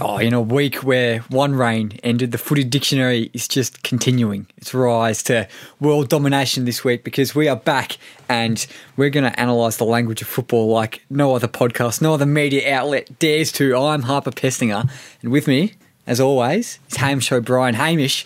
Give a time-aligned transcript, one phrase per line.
[0.00, 4.74] Oh, in a week where one reign ended, the footy dictionary is just continuing its
[4.74, 5.46] rise to
[5.78, 10.20] world domination this week because we are back and we're going to analyse the language
[10.20, 13.76] of football like no other podcast, no other media outlet dares to.
[13.76, 14.90] I'm Harper Pestinger,
[15.22, 15.74] and with me,
[16.08, 17.74] as always, is Hamish O'Brien.
[17.74, 18.24] Hamish,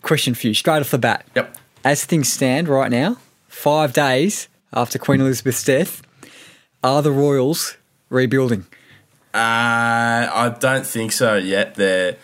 [0.00, 1.26] question for you straight off the bat.
[1.36, 1.56] Yep.
[1.84, 3.18] As things stand right now,
[3.48, 6.00] five days after Queen Elizabeth's death,
[6.82, 7.76] are the Royals
[8.08, 8.64] rebuilding?
[9.34, 11.74] Uh, I don't think so yet.
[11.74, 12.16] They're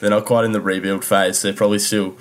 [0.00, 1.42] they're not quite in the rebuild phase.
[1.42, 2.16] They're probably still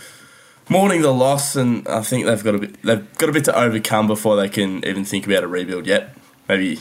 [0.69, 3.59] mourning the loss, and I think they've got a bit they've got a bit to
[3.59, 6.15] overcome before they can even think about a rebuild yet.
[6.47, 6.79] Maybe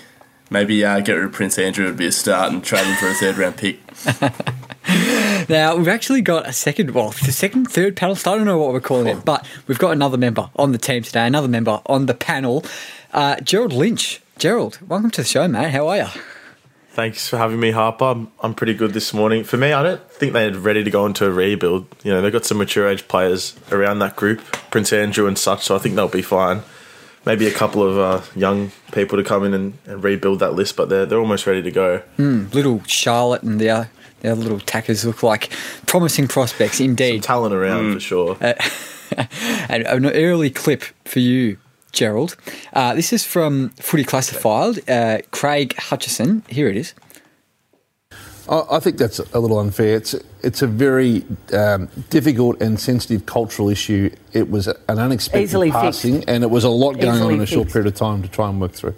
[0.51, 3.09] maybe uh, get rid of Prince Andrew would be a start and trade him for
[3.09, 3.81] a third round pick.
[5.49, 8.27] Now we've actually got a second, well, the second, third panelist.
[8.27, 11.03] I don't know what we're calling it, but we've got another member on the team
[11.03, 11.27] today.
[11.27, 12.65] Another member on the panel,
[13.13, 14.21] uh, Gerald Lynch.
[14.39, 15.71] Gerald, welcome to the show, mate.
[15.71, 16.07] How are you?
[16.95, 18.05] Thanks for having me, Harper.
[18.05, 19.43] I'm, I'm pretty good this morning.
[19.43, 21.89] For me, I don't think they're ready to go into a rebuild.
[22.05, 24.39] You know, they've got some mature age players around that group,
[24.71, 26.63] Prince Andrew and such, so I think they'll be fine.
[27.27, 30.77] Maybe a couple of uh, young people to come in and, and, rebuild that list,
[30.77, 32.01] but they're, they're almost ready to go.
[32.17, 33.87] Mm, little Charlotte and their, uh,
[34.21, 35.51] the little tackers look like
[35.87, 37.25] promising prospects indeed.
[37.25, 37.95] Some talent around mm.
[37.95, 38.37] for sure.
[38.41, 38.55] Uh,
[39.69, 41.59] and an early clip for you,
[41.95, 42.37] Gerald.
[42.73, 44.89] Uh, this is from Footy Classified.
[44.89, 46.43] Uh, Craig Hutchison.
[46.49, 46.95] Here it is.
[48.47, 49.97] I think that's a little unfair.
[49.97, 54.11] It's it's a very um, difficult and sensitive cultural issue.
[54.35, 56.29] It was an unexpected Easily passing, fixed.
[56.29, 58.29] and it was a lot going Easily on in a short period of time to
[58.29, 58.95] try and work through.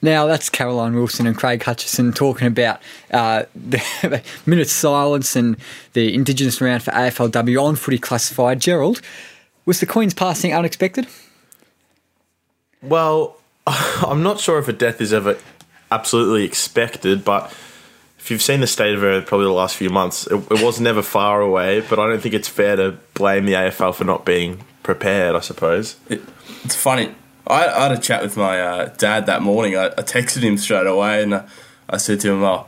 [0.00, 2.80] Now that's Caroline Wilson and Craig Hutchison talking about
[3.10, 5.56] uh, the minute silence and
[5.94, 8.60] the Indigenous round for AFLW on Footy Classified.
[8.60, 9.00] Gerald,
[9.64, 11.08] was the Queen's passing unexpected?
[12.82, 15.38] Well, I'm not sure if a death is ever
[15.90, 17.52] absolutely expected, but
[18.18, 20.80] if you've seen the state of her probably the last few months, it, it, was
[20.80, 21.80] never far away.
[21.80, 25.36] But I don't think it's fair to blame the AFL for not being prepared.
[25.36, 26.22] I suppose it,
[26.64, 27.14] it's funny.
[27.46, 29.76] I, I, had a chat with my uh, dad that morning.
[29.76, 31.48] I, I, texted him straight away, and I,
[31.88, 32.66] I, said to him, "Oh,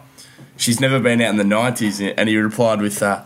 [0.57, 3.25] she's never been out in the '90s," and he replied with, uh,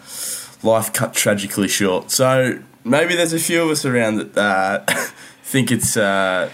[0.63, 4.85] "Life cut tragically short." So maybe there's a few of us around that uh,
[5.43, 6.51] think it's uh,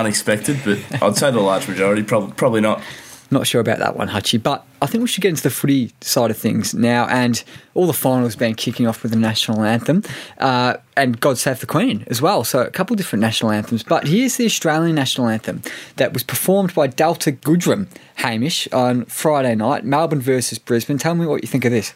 [0.00, 2.82] unexpected, but I'd say the large majority probably probably not.
[3.28, 5.90] Not sure about that one, Hutchie, but I think we should get into the footy
[6.00, 7.06] side of things now.
[7.08, 7.42] And
[7.74, 10.04] all the finals been kicking off with the national anthem
[10.38, 12.44] uh, and God Save the Queen as well.
[12.44, 13.82] So a couple of different national anthems.
[13.82, 15.62] But here's the Australian national anthem
[15.96, 20.98] that was performed by Delta Goodrem, Hamish, on Friday night, Melbourne versus Brisbane.
[20.98, 21.94] Tell me what you think of this.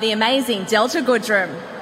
[0.00, 1.75] The amazing Delta Goodrem.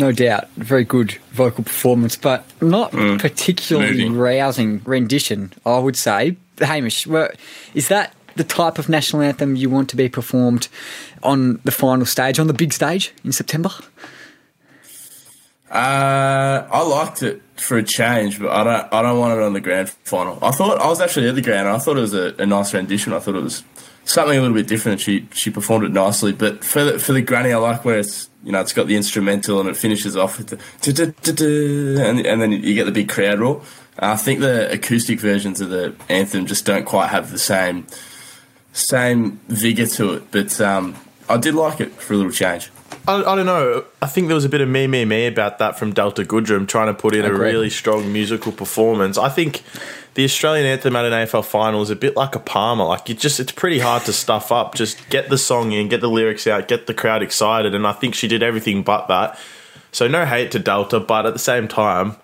[0.00, 3.20] No doubt, very good vocal performance, but not mm.
[3.20, 4.16] particularly Moving.
[4.16, 6.36] rousing rendition, I would say.
[6.58, 7.06] Hamish,
[7.74, 10.68] is that the type of national anthem you want to be performed
[11.22, 13.70] on the final stage, on the big stage in September?
[15.70, 18.92] Uh, I liked it for a change, but I don't.
[18.92, 20.36] I don't want it on the grand final.
[20.42, 21.68] I thought I was actually at the grand.
[21.68, 23.12] I thought it was a, a nice rendition.
[23.12, 23.62] I thought it was
[24.04, 25.00] something a little bit different.
[25.00, 28.29] She she performed it nicely, but for the, for the granny, I like where it's
[28.44, 30.58] you know it's got the instrumental and it finishes off with the
[32.00, 33.62] and and then you get the big crowd roar.
[33.98, 37.86] I think the acoustic versions of the anthem just don't quite have the same
[38.72, 40.96] same vigor to it, but um,
[41.28, 42.70] I did like it for a little change.
[43.10, 43.84] I, I, don't know.
[44.00, 46.66] I think there was a bit of me, me, me about that from Delta Goodrem
[46.68, 49.18] trying to put in a really strong musical performance.
[49.18, 49.62] I think
[50.14, 52.84] the Australian anthem at an AFL final is a bit like a Palmer.
[52.84, 54.74] Like you just, it's pretty hard to stuff up.
[54.74, 57.92] Just get the song in, get the lyrics out, get the crowd excited, and I
[57.92, 59.38] think she did everything but that.
[59.92, 62.16] So no hate to Delta, but at the same time,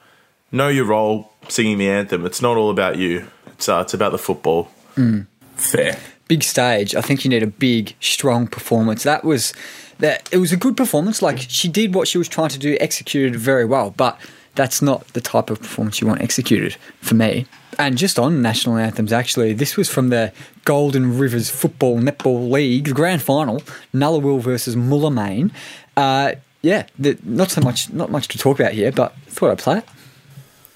[0.53, 2.25] know your role singing the anthem.
[2.25, 3.27] It's not all about you.
[3.49, 4.71] It's uh, it's about the football.
[4.95, 5.27] Mm.
[5.57, 5.99] Fair.
[6.29, 6.95] Big stage.
[6.95, 9.03] I think you need a big, strong performance.
[9.05, 9.53] That was
[9.99, 10.29] that.
[10.33, 11.23] It was a good performance.
[11.23, 13.91] Like she did what she was trying to do, executed very well.
[13.91, 14.19] But
[14.57, 17.47] that's not the type of performance you want executed for me.
[17.79, 20.33] And just on national anthems, actually, this was from the
[20.65, 23.61] Golden Rivers Football Netball League, the grand final,
[23.95, 25.51] Nullarbor versus Mullum
[25.97, 26.33] Uh,
[26.63, 29.79] yeah, the, not so much, not much to talk about here, but thought I'd play
[29.79, 29.85] it.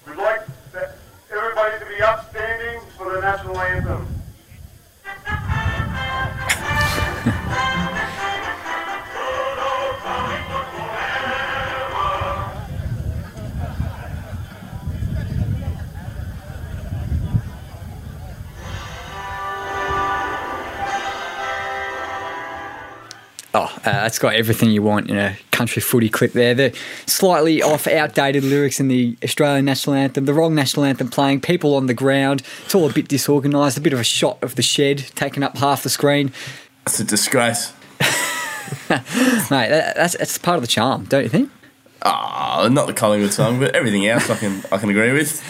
[0.07, 0.41] We'd like
[1.31, 4.20] everybody to be upstanding for the national anthem.
[23.53, 26.53] Oh, uh, that's got everything you want in a country footy clip there.
[26.53, 26.73] The
[27.05, 31.75] slightly off, outdated lyrics in the Australian national anthem, the wrong national anthem playing, people
[31.75, 32.43] on the ground.
[32.63, 35.57] It's all a bit disorganised, a bit of a shot of the shed taking up
[35.57, 36.31] half the screen.
[36.85, 37.73] It's a disgrace.
[38.89, 38.99] Mate,
[39.49, 41.51] that, that's, that's part of the charm, don't you think?
[42.03, 45.41] Ah, oh, not the Collingwood song, but everything else I can I can agree with.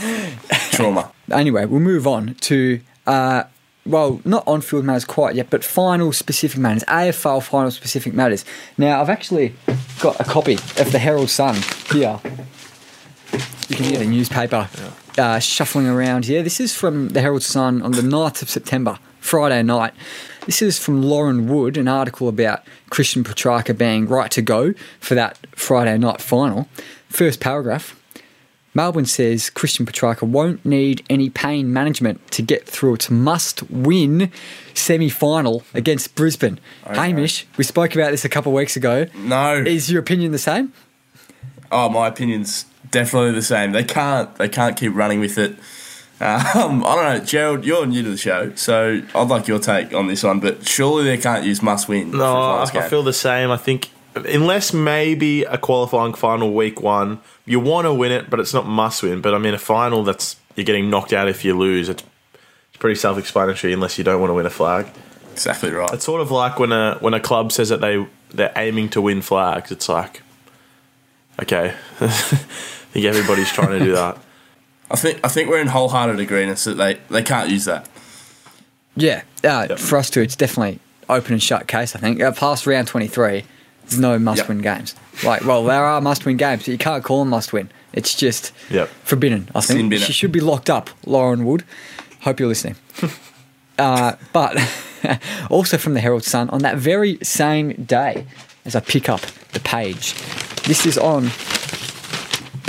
[0.72, 1.12] Trauma.
[1.32, 3.44] Anyway, we'll move on to uh,
[3.86, 8.46] well, not on field matters quite yet, but final specific matters, AFL final specific matters.
[8.78, 9.56] Now, I've actually
[10.00, 11.56] got a copy of the Herald Sun
[11.92, 12.20] here.
[13.70, 14.70] You can hear the newspaper
[15.18, 16.44] uh, shuffling around here.
[16.44, 19.94] This is from the Herald Sun on the 9th of September, Friday night.
[20.46, 25.16] This is from Lauren Wood, an article about Christian Petracca being right to go for
[25.16, 26.68] that Friday night final.
[27.10, 28.01] First paragraph
[28.74, 34.32] Melbourne says Christian Petracca won't need any pain management to get through its must win
[34.74, 36.60] semi final against Brisbane.
[36.86, 36.96] Okay.
[36.96, 39.08] Hamish, we spoke about this a couple of weeks ago.
[39.16, 39.56] No.
[39.56, 40.72] Is your opinion the same?
[41.72, 43.72] Oh, my opinion's definitely the same.
[43.72, 45.58] They can't they can't keep running with it.
[46.22, 47.66] Um, I don't know, Gerald.
[47.66, 50.40] You're new to the show, so I'd like your take on this one.
[50.40, 52.12] But surely they can't use must win.
[52.12, 53.50] No, I, I feel the same.
[53.50, 57.20] I think unless maybe a qualifying final week one
[57.52, 59.20] you want to win it, but it's not must win.
[59.20, 61.90] But I mean, a final that's you're getting knocked out if you lose.
[61.90, 62.02] It's,
[62.70, 64.88] it's pretty self-explanatory unless you don't want to win a flag.
[65.34, 65.92] Exactly right.
[65.94, 69.02] It's sort of like when a when a club says that they they're aiming to
[69.02, 69.70] win flags.
[69.70, 70.22] It's like,
[71.42, 74.18] okay, I think everybody's trying to do that.
[74.92, 77.90] I think I think we're in wholehearted agreement that they, they can't use that.
[78.96, 79.80] Yeah, uh, yep.
[79.80, 81.96] for us too, it's definitely open and shut case.
[81.96, 83.44] I think uh, past round twenty three,
[83.82, 84.78] there's no must win yep.
[84.78, 84.96] games.
[85.24, 87.70] Like, well, there are must win games, but you can't call them must win.
[87.94, 88.90] It's just yep.
[89.04, 89.50] forbidden.
[89.54, 90.90] I think she should be locked up.
[91.06, 91.64] Lauren Wood.
[92.22, 92.76] Hope you're listening.
[93.80, 94.58] uh, but
[95.50, 98.26] also from the Herald Sun on that very same day,
[98.66, 99.22] as I pick up
[99.54, 100.14] the page,
[100.64, 101.32] this is on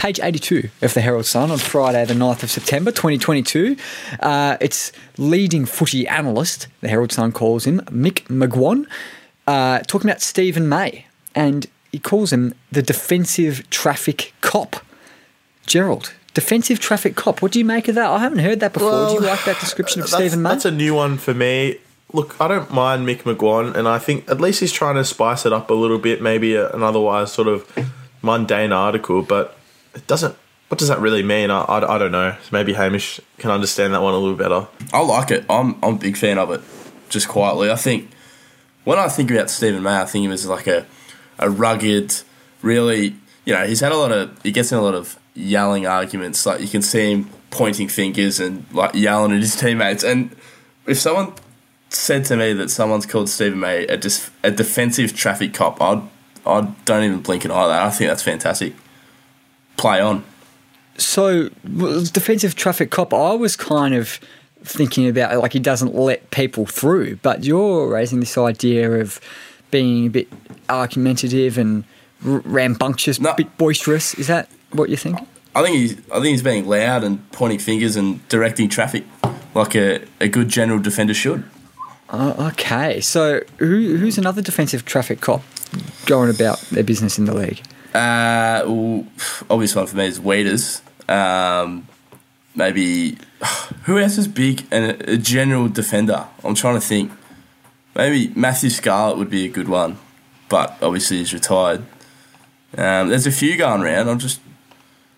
[0.02, 3.76] page 82 of the Herald Sun on Friday, the 9th of September 2022.
[4.18, 8.86] Uh, it's leading footy analyst, the Herald Sun calls him, Mick McGuane,
[9.46, 11.06] uh, talking about Steven May.
[11.34, 14.76] And he calls him the defensive traffic cop.
[15.66, 17.40] Gerald, defensive traffic cop.
[17.42, 18.10] What do you make of that?
[18.10, 18.90] I haven't heard that before.
[18.90, 20.50] Well, do you like that description of Steven May?
[20.50, 21.78] That's a new one for me.
[22.12, 25.46] Look, I don't mind Mick McGuane, and I think at least he's trying to spice
[25.46, 27.66] it up a little bit, maybe an otherwise sort of
[28.20, 29.56] mundane article, but
[29.94, 30.36] it doesn't.
[30.68, 31.50] What does that really mean?
[31.50, 32.36] I, I, I don't know.
[32.50, 34.66] Maybe Hamish can understand that one a little better.
[34.92, 35.44] I like it.
[35.48, 36.60] I'm, I'm a big fan of it,
[37.08, 37.70] just quietly.
[37.70, 38.10] I think
[38.84, 40.86] when I think about Steven May, I think he was like a
[41.38, 42.14] a rugged,
[42.62, 43.14] really,
[43.44, 46.46] you know, he's had a lot of, he gets in a lot of yelling arguments.
[46.46, 50.04] Like you can see him pointing fingers and like yelling at his teammates.
[50.04, 50.34] And
[50.86, 51.34] if someone
[51.88, 56.02] said to me that someone's called Steven May a, dis- a defensive traffic cop, I'd,
[56.46, 57.82] I don't even blink an eye at that.
[57.82, 58.74] I think that's fantastic.
[59.76, 60.24] Play on.
[60.98, 64.20] So, defensive traffic cop, I was kind of
[64.64, 69.20] thinking about like he doesn't let people through, but you're raising this idea of
[69.70, 70.28] being a bit
[70.68, 71.84] argumentative and
[72.22, 73.30] rambunctious, no.
[73.30, 74.14] a bit boisterous.
[74.14, 75.18] Is that what you think?
[75.54, 79.04] I think he's I think he's being loud and pointing fingers and directing traffic
[79.54, 81.44] like a, a good general defender should.
[82.08, 85.42] Uh, okay, so who, who's another defensive traffic cop
[86.04, 87.60] going about their business in the league?
[87.94, 89.06] Uh, well,
[89.48, 90.82] obvious one for me is Weeders.
[91.08, 91.86] Um,
[92.54, 93.16] maybe
[93.84, 96.26] who else is big and a, a general defender?
[96.44, 97.12] I'm trying to think.
[97.94, 99.98] Maybe Matthew Scarlett would be a good one,
[100.48, 101.84] but obviously he's retired.
[102.76, 104.08] Um, there's a few going around.
[104.08, 104.40] I'm just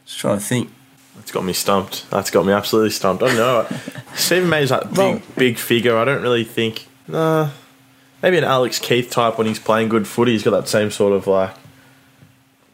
[0.04, 0.70] just trying to think.
[1.16, 2.10] That's got me stumped.
[2.10, 3.22] That's got me absolutely stumped.
[3.22, 3.78] I don't know.
[4.14, 5.96] Steven May's like big, well, big figure.
[5.96, 6.88] I don't really think.
[7.06, 7.50] Nah,
[8.20, 10.32] maybe an Alex Keath type when he's playing good footy.
[10.32, 11.54] He's got that same sort of like,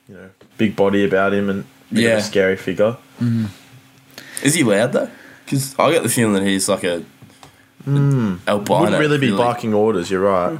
[0.08, 2.16] you know, big body about him and yeah.
[2.16, 2.96] a scary figure.
[3.20, 3.50] Mm.
[4.42, 5.10] Is he loud though?
[5.50, 7.04] Because I get the feeling that he's like a
[7.86, 8.40] Mm.
[8.46, 8.80] Albino.
[8.80, 9.38] Wouldn't really be really.
[9.38, 10.10] barking orders.
[10.10, 10.58] You're right.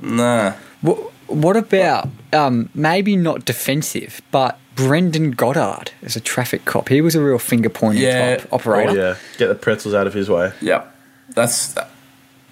[0.00, 0.54] Nah.
[0.80, 6.88] What, what about um, maybe not defensive, but Brendon Goddard as a traffic cop?
[6.88, 8.36] He was a real finger pointing yeah.
[8.36, 8.90] type operator.
[8.90, 10.52] Oh, yeah, get the pretzels out of his way.
[10.60, 10.84] Yeah,
[11.30, 11.76] that's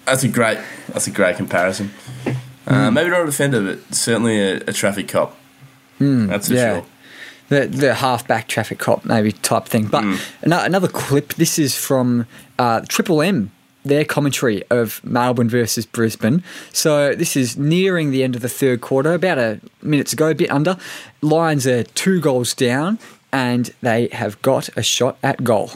[0.05, 1.91] that's a great that's a great comparison.
[2.25, 2.35] Mm.
[2.67, 2.93] Uh, hmm.
[2.93, 5.35] maybe not a defender, but certainly a, a traffic cop.
[5.99, 6.75] Mm, that's for yeah.
[6.75, 6.85] sure
[7.49, 9.87] the the halfback traffic cop maybe type thing.
[9.87, 10.19] But mm.
[10.43, 11.33] another clip.
[11.35, 12.25] This is from
[12.57, 13.51] uh, Triple M
[13.83, 16.43] their commentary of Melbourne versus Brisbane.
[16.71, 20.35] So this is nearing the end of the third quarter, about a minutes ago, a
[20.35, 20.77] bit under.
[21.21, 22.99] Lions are two goals down,
[23.31, 25.71] and they have got a shot at goal.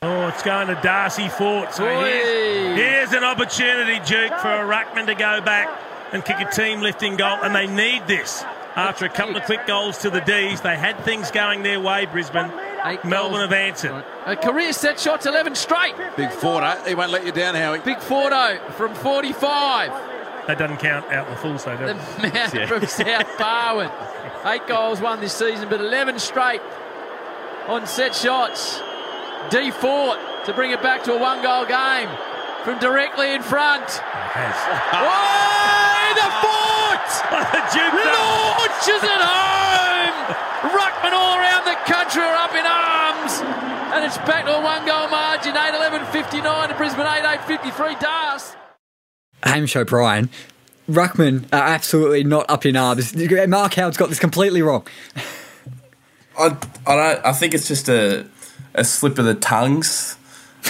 [0.00, 1.74] Oh, it's going to Darcy Fort.
[1.74, 5.68] So here's, here's, an opportunity, Duke, for a ruckman to go back.
[6.12, 8.42] and kick a team lifting goal, and they need this.
[8.78, 12.06] After a couple of quick goals to the D's, they had things going their way,
[12.06, 12.48] Brisbane.
[12.84, 13.50] Eight Melbourne goals.
[13.50, 13.90] have answered.
[13.90, 14.04] Right.
[14.26, 15.96] A career set shots, 11 straight.
[16.16, 16.76] Big Fordo.
[16.84, 16.90] Eh?
[16.90, 17.80] He won't let you down, Howie.
[17.80, 19.90] Big Fordo from 45.
[20.46, 22.66] That doesn't count out the full, so The man yeah.
[22.66, 23.90] from South Barwon.
[24.46, 26.62] Eight goals won this season, but 11 straight
[27.66, 28.80] on set shots.
[29.50, 32.08] D Fort to bring it back to a one goal game
[32.62, 33.84] from directly in front.
[34.92, 35.77] oh, the
[45.52, 47.94] margin 8 11 59 to Brisbane 8 8 53.
[48.00, 48.56] Das.
[49.42, 50.30] Hamish O'Brien.
[50.88, 53.14] Ruckman are absolutely not up in arms.
[53.48, 54.86] Mark Howard's got this completely wrong.
[56.38, 57.26] I, I don't.
[57.26, 58.26] I think it's just a
[58.74, 60.16] a slip of the tongues,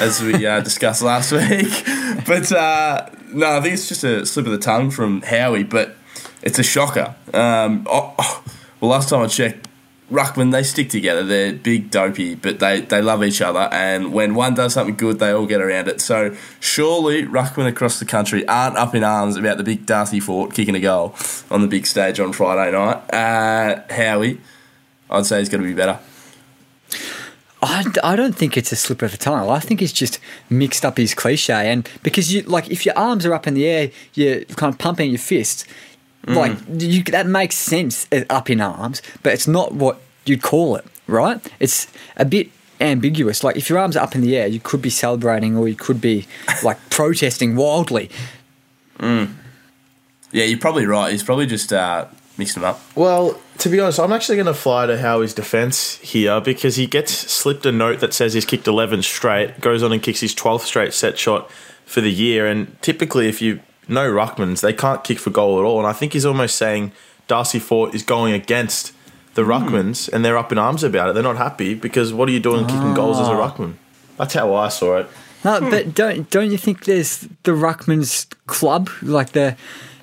[0.00, 1.84] as we uh, discussed last week.
[2.26, 5.62] But uh, no, I think it's just a slip of the tongue from Howie.
[5.62, 5.96] But
[6.42, 7.14] it's a shocker.
[7.32, 8.44] Um, oh, oh,
[8.80, 9.67] well, last time I checked,
[10.10, 11.22] Ruckman they stick together.
[11.22, 13.68] They're big dopey, but they, they love each other.
[13.72, 16.00] And when one does something good, they all get around it.
[16.00, 20.54] So surely Ruckman across the country aren't up in arms about the big Darcy Fort
[20.54, 21.14] kicking a goal
[21.50, 23.12] on the big stage on Friday night.
[23.12, 24.40] Uh, Howie,
[25.10, 25.98] I'd say he's going to be better.
[27.60, 29.50] I, I don't think it's a slip of the tongue.
[29.50, 31.70] I think it's just mixed up his cliche.
[31.70, 34.78] And because you like, if your arms are up in the air, you're kind of
[34.78, 35.66] pumping your fist.
[36.28, 36.36] Mm.
[36.36, 40.76] Like you, that makes sense uh, up in arms, but it's not what you'd call
[40.76, 41.40] it, right?
[41.58, 43.42] It's a bit ambiguous.
[43.42, 45.74] Like if your arms are up in the air, you could be celebrating or you
[45.74, 46.26] could be
[46.62, 48.10] like protesting wildly.
[48.98, 49.32] Mm.
[50.30, 51.10] Yeah, you're probably right.
[51.10, 52.06] He's probably just uh,
[52.36, 52.78] mixed them up.
[52.94, 56.86] Well, to be honest, I'm actually going to fly to Howie's defence here because he
[56.86, 60.34] gets slipped a note that says he's kicked 11 straight, goes on and kicks his
[60.34, 61.50] 12th straight set shot
[61.86, 62.46] for the year.
[62.46, 65.78] And typically, if you know Ruckmans, they can't kick for goal at all.
[65.78, 66.92] And I think he's almost saying
[67.26, 68.92] Darcy Fort is going against
[69.34, 69.48] the mm.
[69.48, 71.12] Ruckmans and they're up in arms about it.
[71.14, 73.50] They're not happy because what are you doing kicking goals as a ah.
[73.50, 73.74] Ruckman?
[74.16, 75.08] That's how I saw it.
[75.44, 79.56] No, but don't don't you think there's the Ruckmans Club, like the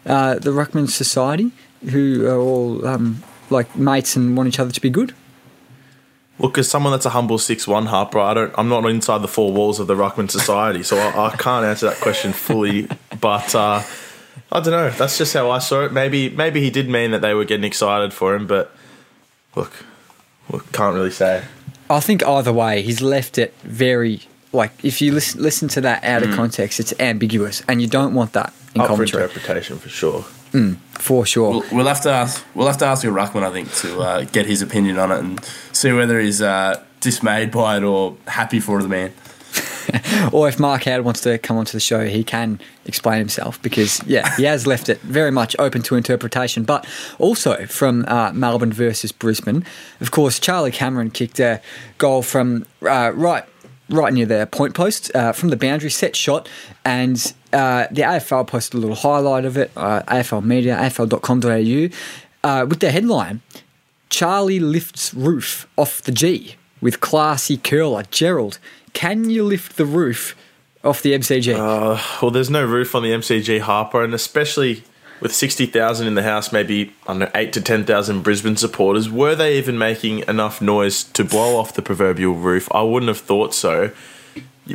[0.06, 1.52] uh, the Ruckman Society,
[1.90, 5.14] who are all um, like mates and want each other to be good?
[6.38, 8.54] Look, as someone that's a humble six one Harper, I don't.
[8.58, 11.88] I'm not inside the four walls of the Ruckman Society, so I, I can't answer
[11.88, 12.88] that question fully.
[13.22, 13.82] But uh,
[14.52, 14.90] I don't know.
[14.90, 15.94] That's just how I saw it.
[15.94, 18.76] Maybe maybe he did mean that they were getting excited for him, but
[19.56, 19.72] look,
[20.50, 21.44] look can't really say.
[21.90, 26.04] I think either way, he's left it very like if you listen listen to that
[26.04, 26.36] out of mm.
[26.36, 29.24] context, it's ambiguous, and you don't want that in Up commentary.
[29.24, 30.26] For interpretation for sure.
[30.56, 31.50] Mm, for sure.
[31.52, 32.46] We'll, we'll, have to ask.
[32.56, 35.44] We'll have to ask Ruckman, I think, to uh, get his opinion on it and
[35.74, 39.12] see whether he's uh, dismayed by it or happy for the man.
[40.32, 44.02] or if Mark Howard wants to come onto the show, he can explain himself because,
[44.06, 46.64] yeah, he has left it very much open to interpretation.
[46.64, 46.88] But
[47.20, 49.66] also from uh, Melbourne versus Brisbane,
[50.00, 51.62] of course, Charlie Cameron kicked a
[51.98, 53.44] goal from uh, right
[53.90, 56.50] right near the point post uh, from the boundary, set shot,
[56.84, 61.90] and uh, the AFL posted a little highlight of it, uh, AFL Media, AFL.com.au,
[62.50, 63.42] uh, with the headline
[64.10, 68.04] Charlie lifts roof off the G with classy curler.
[68.12, 68.60] Gerald,
[68.94, 70.36] can you lift the roof
[70.84, 71.54] off the MCG?
[71.54, 74.84] Uh, well, there's no roof on the MCG, Harper, and especially
[75.20, 79.36] with 60,000 in the house, maybe, I don't know, 8 to 10,000 Brisbane supporters, were
[79.36, 82.68] they even making enough noise to blow off the proverbial roof?
[82.72, 83.92] I wouldn't have thought so.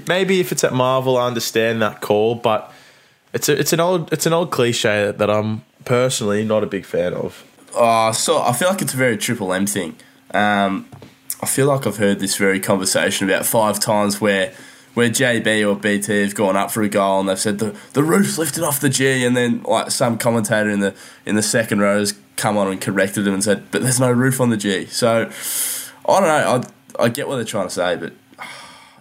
[0.06, 2.72] Maybe if it's at Marvel, I understand that call, but
[3.32, 6.84] it's a, it's an old it's an old cliche that I'm personally not a big
[6.84, 7.44] fan of.
[7.74, 9.96] Oh, so I feel like it's a very Triple M thing.
[10.32, 10.88] Um,
[11.42, 14.52] I feel like I've heard this very conversation about five times where
[15.00, 18.02] where JB or BT have gone up for a goal and they've said the the
[18.02, 21.80] roof's lifted off the G, and then like some commentator in the in the second
[21.80, 24.58] row has come on and corrected them and said, but there's no roof on the
[24.58, 24.84] G.
[24.84, 25.30] So
[26.06, 26.68] I don't know.
[26.98, 28.12] I I get what they're trying to say, but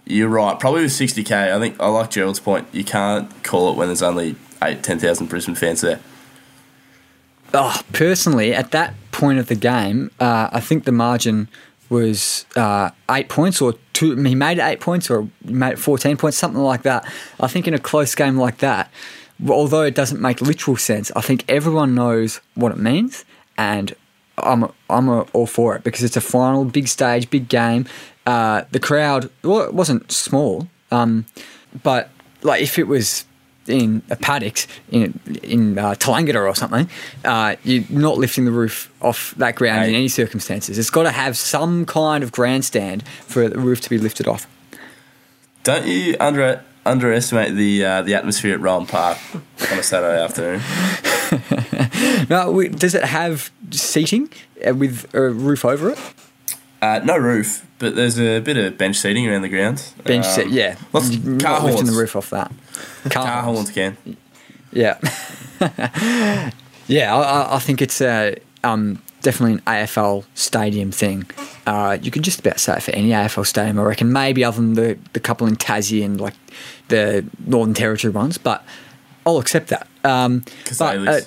[0.05, 0.57] you're right.
[0.57, 1.33] Probably with 60k.
[1.33, 2.65] I think I like Gerald's point.
[2.71, 5.99] You can't call it when there's only eight, 10,000 Brisbane fans there.
[7.53, 11.49] Oh, personally, at that point of the game, uh, I think the margin
[11.89, 14.15] was uh, eight points or two.
[14.15, 17.11] He made eight points or made 14 points, something like that.
[17.39, 18.91] I think in a close game like that,
[19.47, 23.25] although it doesn't make literal sense, I think everyone knows what it means.
[23.57, 23.95] And
[24.37, 27.85] I'm, I'm all for it because it's a final, big stage, big game.
[28.25, 31.25] Uh, the crowd, well, it wasn't small, um,
[31.83, 32.09] but
[32.43, 33.25] like if it was
[33.69, 36.89] in a paddock in in uh, or something,
[37.25, 40.77] uh, you're not lifting the roof off that ground in any circumstances.
[40.77, 44.47] It's got to have some kind of grandstand for the roof to be lifted off.
[45.63, 49.17] Don't you under underestimate the uh, the atmosphere at Rowan Park
[49.71, 50.61] on a Saturday afternoon?
[52.29, 54.29] now, does it have seating
[54.65, 55.99] uh, with a roof over it?
[56.81, 59.91] Uh, no roof, but there's a bit of bench seating around the ground.
[60.05, 60.77] Bench um, seat, yeah.
[60.93, 62.51] Lots of car lifting the roof off that.
[63.09, 63.97] Car, horns can.
[64.71, 64.99] Yeah,
[66.87, 67.15] yeah.
[67.15, 71.25] I, I, think it's a um, definitely an AFL stadium thing.
[71.65, 74.11] Uh, you could just about say it for any AFL stadium, I reckon.
[74.11, 76.35] Maybe other than the the couple in Tassie and like
[76.89, 78.63] the Northern Territory ones, but
[79.25, 79.87] I'll accept that.
[80.03, 80.43] Um,
[80.77, 81.21] but, uh,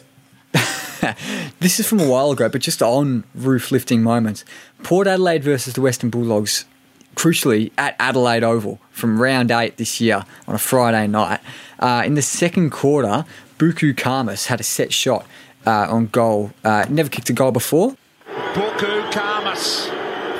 [1.60, 4.44] this is from a while ago, but just on roof lifting moments.
[4.82, 6.64] Port Adelaide versus the Western Bulldogs,
[7.14, 11.40] crucially at Adelaide Oval from round eight this year on a Friday night.
[11.78, 13.24] Uh, in the second quarter,
[13.58, 15.26] Buku Khamis had a set shot
[15.66, 16.52] uh, on goal.
[16.64, 17.96] Uh, never kicked a goal before.
[18.26, 19.90] Buku Khamis.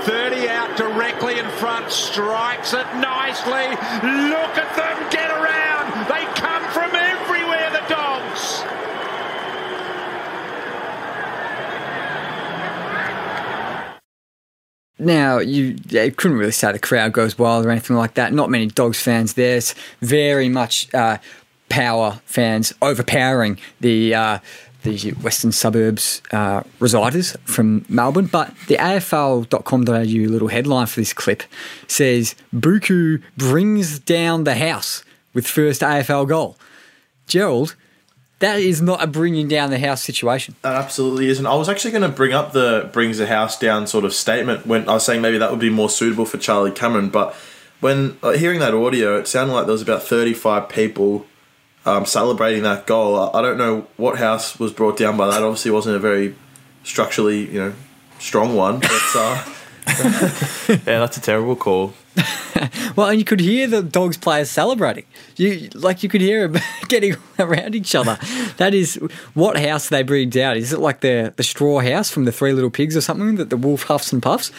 [0.03, 3.69] 30 out directly in front, strikes it nicely.
[4.03, 6.09] Look at them get around.
[6.09, 8.65] They come from everywhere, the dogs.
[15.03, 18.33] Now, you, yeah, couldn't really say the crowd goes wild or anything like that.
[18.33, 19.57] Not many Dogs fans there.
[19.57, 21.19] It's very much uh,
[21.69, 24.39] power fans overpowering the uh,
[24.85, 28.27] the western suburbs uh, residers from Melbourne.
[28.27, 31.43] But the AFL.com.au little headline for this clip
[31.87, 35.05] says Buku brings down the house
[35.35, 36.57] with first AFL goal.
[37.27, 37.75] Gerald,
[38.43, 40.57] that is not a bringing down the house situation.
[40.63, 41.47] That absolutely isn't.
[41.47, 44.67] I was actually going to bring up the brings the house down sort of statement
[44.67, 47.35] when I was saying maybe that would be more suitable for Charlie Cameron, but
[47.81, 51.27] when uh, hearing that audio, it sounded like there was about 35 people
[51.85, 53.19] um, celebrating that goal.
[53.35, 55.43] I don't know what house was brought down by that.
[55.43, 56.35] Obviously, it wasn't a very
[56.85, 57.73] structurally, you know,
[58.19, 58.81] strong one.
[58.81, 59.45] But uh,
[60.69, 61.95] yeah, that's a terrible call.
[62.97, 65.05] well, and you could hear the dogs players celebrating.
[65.37, 68.19] You like you could hear them getting around each other.
[68.59, 68.97] That is
[69.35, 70.57] what house they bring down.
[70.57, 73.51] Is it like the the straw house from the Three Little Pigs or something that
[73.51, 74.53] the wolf huffs and puffs?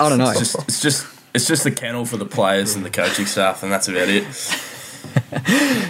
[0.00, 0.30] I don't know.
[0.30, 3.62] It's just it's just, it's just the kennel for the players and the coaching staff,
[3.62, 4.24] and that's about it.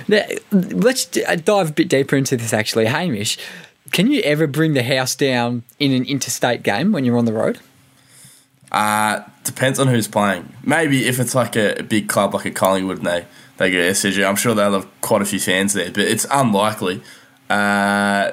[0.09, 2.52] now, let's uh, dive a bit deeper into this.
[2.52, 3.38] Actually, Hamish,
[3.92, 7.32] can you ever bring the house down in an interstate game when you're on the
[7.32, 7.61] road?
[8.74, 10.52] Uh, depends on who's playing.
[10.64, 13.24] Maybe if it's like a, a big club like a Collingwood and they,
[13.56, 17.00] they go SCG, I'm sure they'll have quite a few fans there, but it's unlikely.
[17.48, 18.32] Uh,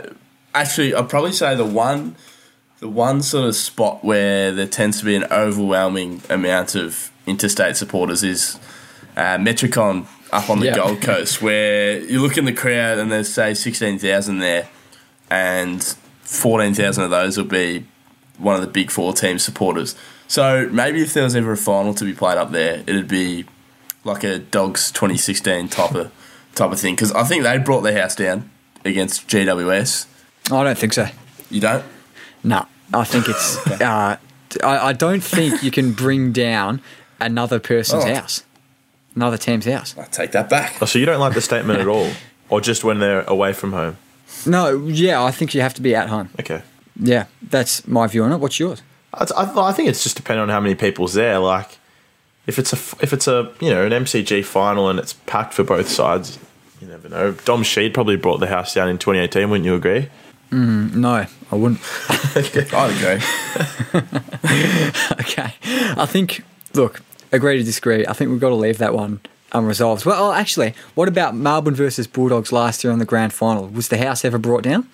[0.55, 2.15] actually, I'd probably say the one
[2.79, 7.77] the one sort of spot where there tends to be an overwhelming amount of interstate
[7.77, 8.59] supporters is
[9.15, 10.77] uh, Metricon up on the yep.
[10.77, 14.69] Gold Coast, where you look in the crowd and there's say sixteen thousand there,
[15.29, 15.83] and
[16.21, 17.85] fourteen thousand of those will be
[18.41, 19.95] one of the big four team supporters.
[20.27, 23.45] So maybe if there was ever a final to be played up there, it'd be
[24.03, 26.11] like a Dogs 2016 type of
[26.55, 26.95] type of thing.
[26.95, 28.49] Because I think they brought their house down
[28.85, 30.07] against GWS.
[30.51, 31.07] I don't think so.
[31.49, 31.85] You don't?
[32.43, 33.57] No, I think it's.
[33.81, 34.17] uh,
[34.63, 36.81] I, I, don't think you can bring down
[37.19, 38.13] another person's oh.
[38.13, 38.43] house,
[39.15, 39.97] another team's house.
[39.97, 40.81] I take that back.
[40.81, 42.09] Oh, so you don't like the statement at all,
[42.49, 43.97] or just when they're away from home?
[44.45, 46.29] No, yeah, I think you have to be at home.
[46.39, 46.63] Okay.
[46.99, 48.37] Yeah, that's my view on it.
[48.37, 48.81] What's yours?
[49.13, 51.39] I, I think it's just depending on how many people's there.
[51.39, 51.77] Like,
[52.47, 55.63] if it's a if it's a you know an MCG final and it's packed for
[55.63, 56.39] both sides,
[56.79, 57.31] you never know.
[57.31, 59.49] Dom Sheed probably brought the house down in 2018.
[59.49, 60.09] Wouldn't you agree?
[60.51, 61.79] Mm, no, I wouldn't.
[62.35, 63.21] I'd agree.
[65.21, 65.53] okay,
[65.97, 66.43] I think.
[66.73, 67.01] Look,
[67.31, 68.05] agree to disagree.
[68.07, 69.19] I think we've got to leave that one
[69.53, 70.05] unresolved.
[70.05, 73.67] Well, actually, what about Melbourne versus Bulldogs last year on the grand final?
[73.67, 74.87] Was the house ever brought down?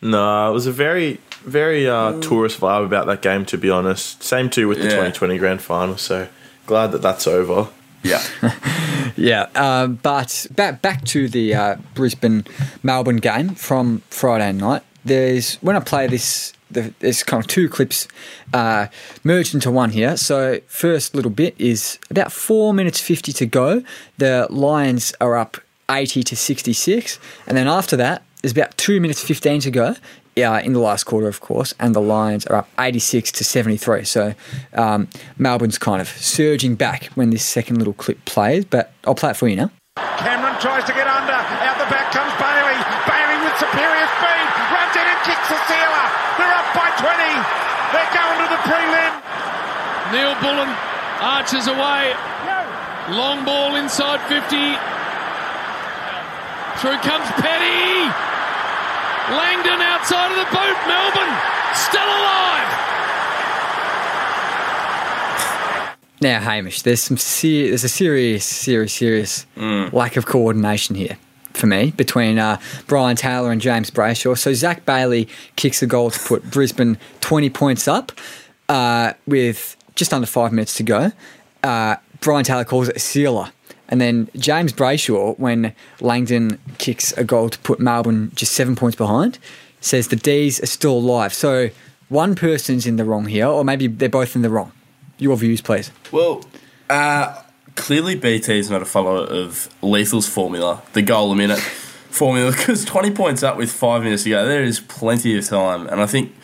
[0.00, 2.22] No, it was a very, very uh, mm.
[2.22, 3.44] tourist vibe about that game.
[3.46, 4.90] To be honest, same too with the yeah.
[4.90, 5.96] 2020 grand final.
[5.96, 6.28] So
[6.66, 7.68] glad that that's over.
[8.02, 8.22] Yeah,
[9.16, 9.48] yeah.
[9.54, 12.44] Uh, but back back to the uh, Brisbane
[12.82, 14.82] Melbourne game from Friday night.
[15.04, 16.52] There's when I play this.
[16.70, 18.06] there's kind of two clips
[18.52, 18.86] uh,
[19.24, 20.16] merged into one here.
[20.16, 23.82] So first little bit is about four minutes fifty to go.
[24.18, 25.56] The Lions are up
[25.90, 29.96] eighty to sixty six, and then after that, there's about two minutes 15 to go
[30.44, 34.04] uh, in the last quarter, of course, and the Lions are up 86 to 73.
[34.04, 34.34] So
[34.74, 39.30] um, Melbourne's kind of surging back when this second little clip plays, but I'll play
[39.30, 39.70] it for you now.
[40.18, 41.34] Cameron tries to get under.
[41.34, 42.78] Out the back comes Bailey.
[43.10, 44.46] Bailey with superior speed.
[44.70, 46.06] Runs in and kicks the sealer.
[46.38, 47.10] They're up by 20.
[47.90, 49.12] They're going to the prelim.
[50.14, 50.70] Neal-Bullen
[51.18, 52.14] arches away.
[53.10, 54.97] Long ball inside 50.
[56.78, 58.06] Through comes Petty.
[59.34, 60.78] Langdon outside of the boot.
[60.86, 61.34] Melbourne
[61.74, 62.68] still alive.
[66.20, 69.92] Now, Hamish, there's some ser- there's a serious, serious, serious mm.
[69.92, 71.18] lack of coordination here.
[71.52, 74.38] for me between uh, Brian Taylor and James Brayshaw.
[74.38, 78.12] So Zac Bailey kicks a goal to put Brisbane 20 points up
[78.68, 81.10] uh, with just under five minutes to go.
[81.64, 83.50] Uh, Brian Taylor calls it a sealer.
[83.88, 88.96] And then James Brayshaw, when Langdon kicks a goal to put Melbourne just seven points
[88.96, 89.38] behind,
[89.80, 91.32] says the D's are still alive.
[91.32, 91.70] So
[92.08, 94.72] one person's in the wrong here, or maybe they're both in the wrong.
[95.18, 95.90] Your views, please.
[96.12, 96.44] Well,
[96.90, 97.42] uh,
[97.74, 102.84] clearly BT is not a follower of Lethal's formula, the goal a minute formula, because
[102.84, 105.86] 20 points up with five minutes to go, there is plenty of time.
[105.86, 106.34] And I think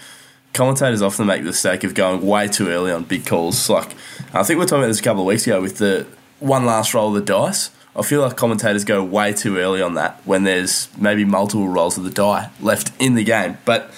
[0.54, 3.68] commentators often make the mistake of going way too early on big calls.
[3.68, 3.94] Like,
[4.32, 6.06] I think we are talking about this a couple of weeks ago with the
[6.44, 7.70] one last roll of the dice.
[7.96, 11.96] I feel like commentators go way too early on that when there's maybe multiple rolls
[11.96, 13.56] of the die left in the game.
[13.64, 13.90] But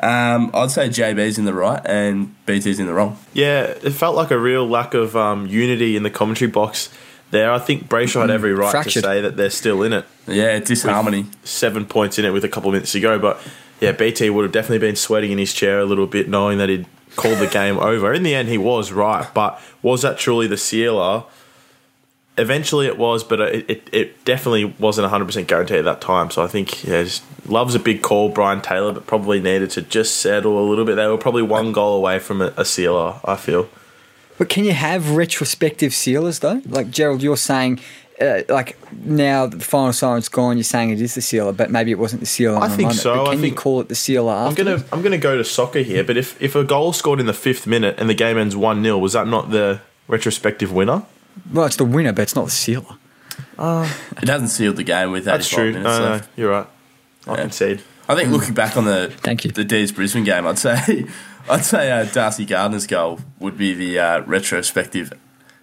[0.00, 3.18] um, I'd say JB's in the right and BT's in the wrong.
[3.32, 6.90] Yeah, it felt like a real lack of um, unity in the commentary box
[7.32, 7.50] there.
[7.50, 9.02] I think Brayshaw had every right Fractured.
[9.02, 10.04] to say that they're still in it.
[10.28, 11.26] Yeah, disharmony.
[11.42, 13.18] Seven points in it with a couple of minutes to go.
[13.18, 13.40] But
[13.80, 16.68] yeah, BT would have definitely been sweating in his chair a little bit knowing that
[16.68, 18.12] he'd called the game over.
[18.12, 19.26] In the end, he was right.
[19.34, 21.24] But was that truly the sealer?
[22.36, 26.30] Eventually it was, but it, it, it definitely wasn't 100% guaranteed at that time.
[26.30, 27.06] So I think, yeah,
[27.46, 30.96] loves a big call, Brian Taylor, but probably needed to just settle a little bit.
[30.96, 33.68] They were probably one goal away from a, a sealer, I feel.
[34.36, 36.60] But can you have retrospective sealers, though?
[36.66, 37.80] Like, Gerald, you're saying.
[38.20, 41.90] Uh, like now the final siren's gone, you're saying it is the sealer, but maybe
[41.90, 42.56] it wasn't the sealer.
[42.58, 43.00] I think moment.
[43.00, 43.16] so.
[43.16, 44.32] But can I think you call it the sealer?
[44.32, 47.26] I'm gonna I'm gonna go to soccer here, but if if a goal scored in
[47.26, 51.02] the fifth minute and the game ends one 0 was that not the retrospective winner?
[51.52, 52.96] Well, it's the winner, but it's not the sealer.
[53.58, 53.92] Uh,
[54.22, 55.38] it hasn't sealed the game with that.
[55.38, 55.72] That's true.
[55.72, 56.66] No, no, you're right.
[57.26, 57.40] I yeah.
[57.42, 57.82] concede.
[58.08, 59.50] I think looking back on the Thank you.
[59.50, 61.06] the D's Brisbane game, I'd say
[61.48, 65.12] I'd say uh, Darcy Gardiner's goal would be the uh, retrospective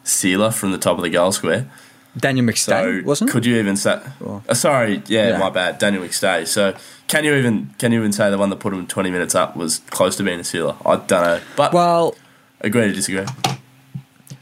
[0.04, 1.70] sealer from the top of the goal square.
[2.18, 4.02] Daniel McStay, so wasn't Could you even say?
[4.26, 5.78] Uh, sorry, yeah, yeah, my bad.
[5.78, 6.46] Daniel McStay.
[6.46, 6.76] So
[7.08, 9.56] can you even can you even say the one that put him twenty minutes up
[9.56, 10.76] was close to being a sealer?
[10.86, 12.16] I don't know, but well,
[12.60, 13.26] agree to disagree.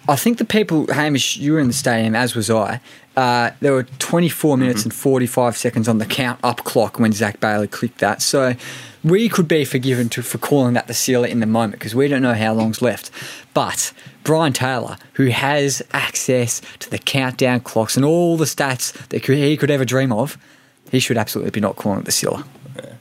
[0.10, 2.82] I think the people, Hamish, you were in the stadium, as was I.
[3.16, 4.88] Uh, there were 24 minutes mm-hmm.
[4.88, 8.24] and 45 seconds on the count up clock when Zac Bailey clicked that.
[8.24, 8.56] So
[9.04, 12.08] we could be forgiven to, for calling that the sealer in the moment because we
[12.08, 13.12] don't know how long's left.
[13.54, 13.94] But
[14.24, 19.58] Brian Taylor, who has access to the countdown clocks and all the stats that he
[19.58, 20.40] could ever dream of,
[20.90, 22.44] he should absolutely be not calling it the sealer.
[22.76, 22.94] Yeah.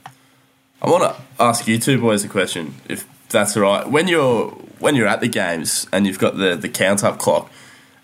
[0.83, 3.89] I want to ask you two boys a question, if that's all right.
[3.89, 7.51] When you're when you're at the games and you've got the the count up clock,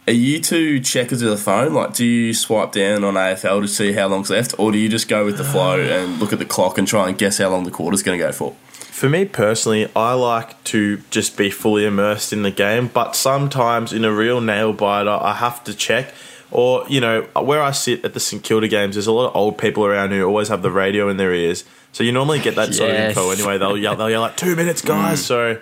[0.08, 1.74] are you two checkers of the phone?
[1.74, 4.88] Like, do you swipe down on AFL to see how long's left, or do you
[4.88, 7.50] just go with the flow and look at the clock and try and guess how
[7.50, 8.56] long the quarter's going to go for?
[8.70, 13.92] For me personally, I like to just be fully immersed in the game, but sometimes
[13.92, 16.14] in a real nail biter, I have to check.
[16.52, 19.36] Or, you know, where I sit at the St Kilda games, there's a lot of
[19.36, 21.66] old people around who always have the radio in their ears.
[21.92, 23.58] So you normally get that sort of info anyway.
[23.58, 25.20] They'll yell, they'll yell like, two minutes, guys.
[25.20, 25.24] Mm.
[25.24, 25.62] So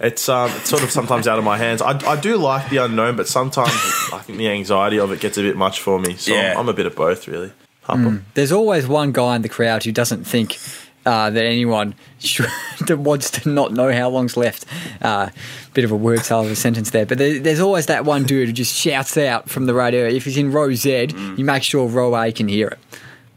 [0.00, 1.82] it's um, it's sort of sometimes out of my hands.
[1.82, 3.70] I, I do like the unknown, but sometimes
[4.12, 6.16] I think the anxiety of it gets a bit much for me.
[6.16, 6.52] So yeah.
[6.52, 7.52] I'm, I'm a bit of both, really.
[7.86, 8.22] Mm.
[8.34, 10.58] There's always one guy in the crowd who doesn't think
[11.04, 12.46] uh, that anyone should,
[12.86, 14.64] that wants to not know how long's left.
[15.02, 15.30] Uh,
[15.74, 18.24] bit of a word salad of a sentence there, but there, there's always that one
[18.24, 20.06] dude who just shouts out from the radio.
[20.06, 21.38] If he's in row Z, mm.
[21.38, 22.78] you make sure row A can hear it.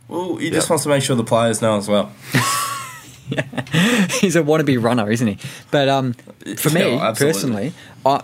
[0.08, 0.54] Well, he yep.
[0.54, 2.12] just wants to make sure the players know as well.
[4.20, 5.38] he's a wannabe runner, isn't he?
[5.72, 6.14] But um,
[6.58, 7.74] for me personally,
[8.06, 8.24] I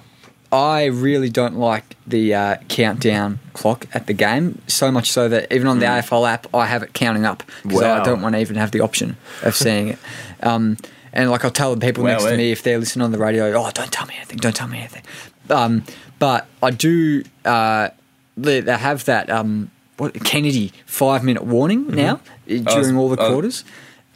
[0.51, 4.61] I really don't like the uh, countdown clock at the game.
[4.67, 6.01] So much so that even on the mm.
[6.01, 8.01] AFL app, I have it counting up because wow.
[8.01, 9.99] I don't want to even have the option of seeing it.
[10.41, 10.77] Um,
[11.13, 13.19] and like I'll tell the people wow, next to me if they're listening on the
[13.19, 15.03] radio, oh, don't tell me anything, don't tell me anything.
[15.49, 15.83] Um,
[16.17, 17.23] but I do.
[17.45, 17.89] Uh,
[18.35, 21.95] they, they have that um, what, Kennedy five minute warning mm-hmm.
[21.95, 23.63] now during all the quarters.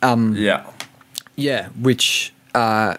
[0.02, 0.66] Um, yeah.
[1.36, 2.96] Yeah, which, uh,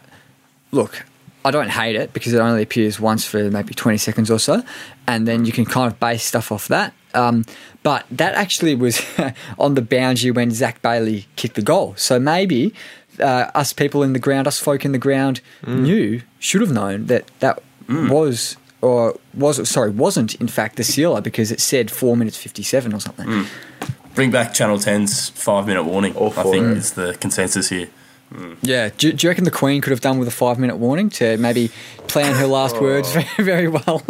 [0.72, 1.04] look,
[1.44, 4.62] I don't hate it because it only appears once for maybe 20 seconds or so,
[5.06, 6.94] and then you can kind of base stuff off that.
[7.12, 7.44] Um,
[7.82, 9.00] but that actually was
[9.58, 11.94] on the boundary when Zac Bailey kicked the goal.
[11.96, 12.74] So maybe
[13.20, 15.80] uh, us people in the ground, us folk in the ground, mm.
[15.80, 18.10] knew, should have known that that mm.
[18.10, 22.62] was or was sorry wasn't in fact the sealer because it said four minutes fifty
[22.62, 23.26] seven or something.
[23.26, 23.46] Mm.
[24.14, 26.16] Bring back Channel 10's five minute warning.
[26.16, 27.88] I think is the consensus here.
[28.34, 28.58] Mm.
[28.62, 31.08] Yeah, do, do, you reckon the Queen could have done with a five minute warning
[31.10, 31.70] to maybe
[32.08, 32.82] plan her last oh.
[32.82, 34.02] words very, very well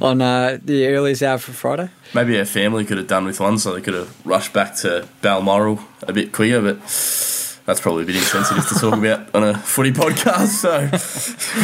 [0.00, 1.90] on uh, the earliest hour for Friday?
[2.14, 5.06] Maybe her family could have done with one so they could have rushed back to
[5.20, 6.88] Balmoral a bit quicker, but
[7.68, 10.46] that's probably a bit insensitive to talk about on a footy podcast.
[10.46, 10.88] So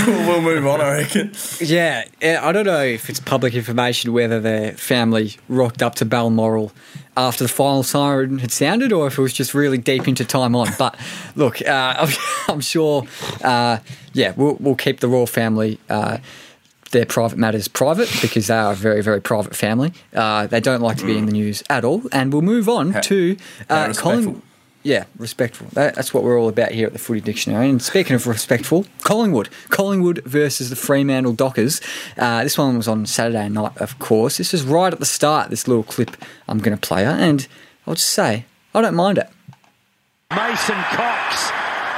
[0.06, 1.32] we'll move on, I reckon.
[1.58, 6.72] Yeah, I don't know if it's public information whether their family rocked up to Balmoral
[7.16, 10.54] after the final siren had sounded, or if it was just really deep into time
[10.54, 10.68] on.
[10.78, 10.94] But
[11.36, 12.10] look, uh, I'm,
[12.48, 13.04] I'm, sure,
[13.42, 13.78] uh,
[14.12, 15.80] yeah, we'll, we'll, keep the royal family.
[15.88, 16.18] Uh,
[16.90, 19.94] their private matters private because they are a very, very private family.
[20.12, 22.02] Uh, they don't like to be in the news at all.
[22.12, 23.36] And we'll move on how, to
[23.70, 24.42] uh, Colin.
[24.84, 25.66] Yeah, respectful.
[25.72, 27.70] That, that's what we're all about here at the Footy Dictionary.
[27.70, 29.48] And speaking of respectful, Collingwood.
[29.70, 31.80] Collingwood versus the Fremantle Dockers.
[32.18, 34.36] Uh, this one was on Saturday night, of course.
[34.36, 37.06] This is right at the start, this little clip I'm going to play.
[37.06, 37.48] And
[37.86, 38.44] I'll just say,
[38.74, 39.30] I don't mind it.
[40.30, 41.50] Mason Cox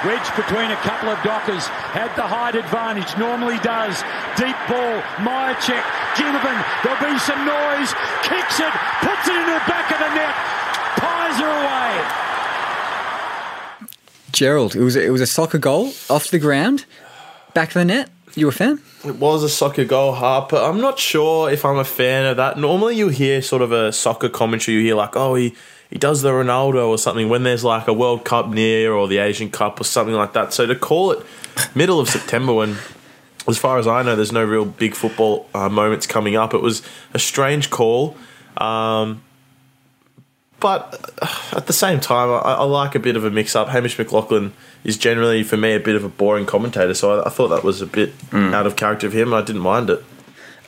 [0.05, 1.66] Wedge between a couple of Dockers.
[1.90, 3.11] Had the height advantage.
[3.18, 3.99] Normally does.
[4.38, 5.03] Deep ball.
[5.18, 5.83] Mihocek.
[6.14, 6.62] Ginnivan.
[6.87, 7.90] There'll be some noise.
[8.22, 8.75] Kicks it.
[9.03, 10.35] Puts it in the back of the net.
[11.03, 12.26] Pies her away.
[14.37, 16.85] Gerald, it was, it was a soccer goal off the ground.
[17.55, 18.11] Back of the net.
[18.35, 18.83] You a fan?
[19.03, 20.57] It was a soccer goal, Harper.
[20.57, 22.59] I'm not sure if I'm a fan of that.
[22.59, 24.77] Normally, you hear sort of a soccer commentary.
[24.77, 25.55] You hear like, "Oh, he
[25.88, 29.16] he does the Ronaldo or something when there's like a World Cup near or the
[29.16, 30.53] Asian Cup or something like that.
[30.53, 31.25] So to call it
[31.75, 32.77] middle of September when,
[33.49, 36.61] as far as I know, there's no real big football uh, moments coming up, it
[36.61, 36.83] was
[37.14, 38.18] a strange call.
[38.59, 39.22] Um,
[40.61, 43.69] but uh, at the same time, I, I, like a bit of a mix up.
[43.69, 44.53] Hamish McLachlan
[44.85, 47.64] is generally, for me, a bit of a boring commentator, so I, I thought that
[47.64, 48.55] was a bit mm.
[48.55, 49.35] out of character of him.
[49.35, 50.05] I didn't mind it.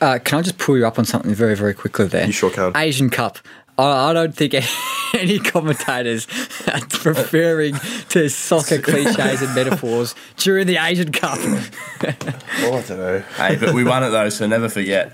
[0.01, 2.25] Uh, can I just pull you up on something very, very quickly there?
[2.25, 2.71] You sure can.
[2.75, 3.39] Asian Cup.
[3.79, 4.53] I, don't think
[5.13, 6.27] any commentators
[6.67, 7.75] are referring
[8.09, 11.37] to soccer cliches and metaphors during the Asian Cup.
[11.41, 11.63] oh,
[12.03, 13.19] I don't know.
[13.37, 15.13] Hey, but we won it though, so never forget.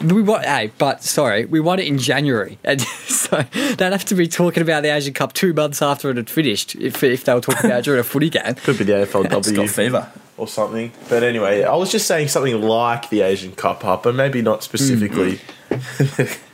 [0.00, 0.42] we won.
[0.42, 4.62] Hey, but sorry, we won it in January, and so they'd have to be talking
[4.62, 6.74] about the Asian Cup two months after it had finished.
[6.76, 9.56] If, if they were talking about it during a footy game, could be the AFLW
[9.56, 10.92] got fever or something.
[11.08, 14.62] But anyway, I was just saying something like the Asian Cup up, but maybe not
[14.62, 15.40] specifically.
[15.70, 16.48] Mm-hmm.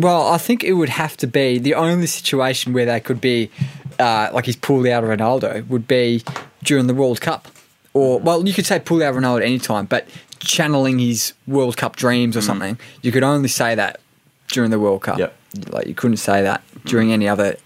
[0.00, 3.50] Well, I think it would have to be the only situation where they could be
[3.98, 6.24] uh, like he's pulled out of Ronaldo would be
[6.62, 7.48] during the World Cup,
[7.92, 10.08] or well, you could say pull out Ronaldo at any time, but
[10.38, 12.44] channeling his World Cup dreams or mm.
[12.44, 14.00] something, you could only say that
[14.48, 15.18] during the World Cup.
[15.18, 15.36] Yep.
[15.68, 17.56] Like you couldn't say that during any other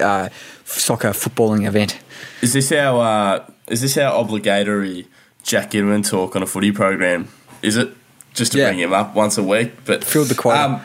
[0.00, 0.30] uh,
[0.64, 1.98] soccer footballing event.
[2.40, 5.08] Is this our uh, is this our obligatory
[5.42, 7.28] Jack Ginnivan talk on a footy program?
[7.60, 7.90] Is it
[8.32, 8.68] just to yeah.
[8.68, 9.84] bring him up once a week?
[9.84, 10.62] But filled the quota.
[10.62, 10.80] Um,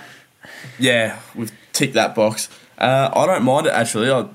[0.80, 2.50] yeah, we've ticked that box.
[2.78, 4.10] Uh, I don't mind it actually.
[4.10, 4.28] I,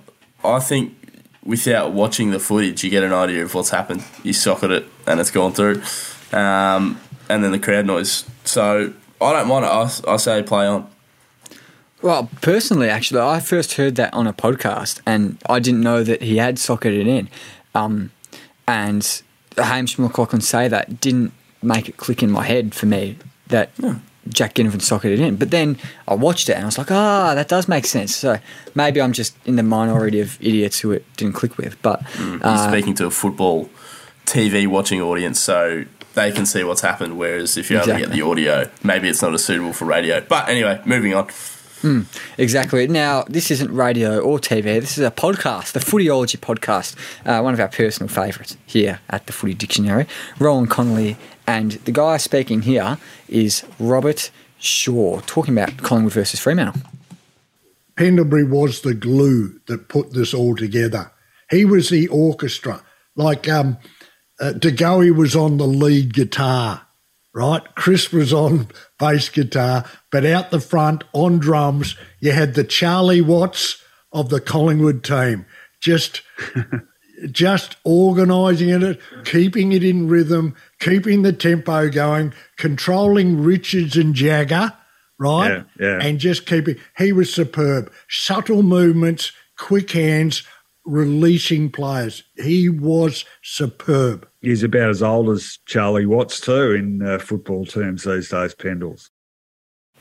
[0.44, 0.96] I think
[1.44, 4.04] without watching the footage, you get an idea of what's happened.
[4.22, 5.82] You socket it and it's gone through,
[6.32, 8.24] um, and then the crowd noise.
[8.44, 9.68] So I don't mind it.
[9.68, 10.88] I, I say play on.
[12.00, 16.22] Well, personally, actually, I first heard that on a podcast, and I didn't know that
[16.22, 17.28] he had socketed it in.
[17.76, 18.10] Um,
[18.66, 19.22] and
[19.56, 23.96] Hamish McLachlan say that didn't make it click in my head for me that yeah.
[24.28, 25.36] Jack Ginnivan socketed it in.
[25.36, 28.14] But then I watched it and I was like, ah, that does make sense.
[28.14, 28.38] So
[28.74, 31.80] maybe I'm just in the minority of idiots who it didn't click with.
[31.82, 33.68] But mm, uh, speaking to a football
[34.26, 37.18] TV watching audience, so they can see what's happened.
[37.18, 38.04] Whereas if you exactly.
[38.04, 40.20] only get the audio, maybe it's not as suitable for radio.
[40.20, 41.28] But anyway, moving on.
[41.82, 42.06] Mm,
[42.38, 42.86] exactly.
[42.86, 44.80] Now, this isn't radio or TV.
[44.80, 46.94] This is a podcast, the Footyology podcast,
[47.26, 50.06] uh, one of our personal favourites here at the Footy Dictionary.
[50.38, 51.16] Rohan Connolly
[51.52, 52.96] and the guy speaking here
[53.28, 56.80] is Robert Shaw, talking about Collingwood versus Fremantle.
[57.94, 61.12] Pendlebury was the glue that put this all together.
[61.50, 62.82] He was the orchestra.
[63.16, 63.76] Like um,
[64.40, 66.86] uh, De Goey was on the lead guitar,
[67.34, 67.62] right?
[67.74, 73.20] Chris was on bass guitar, but out the front on drums, you had the Charlie
[73.20, 75.44] Watts of the Collingwood team.
[75.82, 76.22] Just
[77.30, 84.72] just organising it, keeping it in rhythm, keeping the tempo going, controlling Richards and Jagger,
[85.18, 85.48] right?
[85.48, 85.98] Yeah, yeah.
[86.00, 86.76] And just keeping.
[86.98, 87.92] He was superb.
[88.08, 90.42] Subtle movements, quick hands,
[90.84, 92.24] releasing players.
[92.36, 94.28] He was superb.
[94.40, 98.54] He's about as old as Charlie Watts too in uh, football terms these days.
[98.54, 99.10] Pendles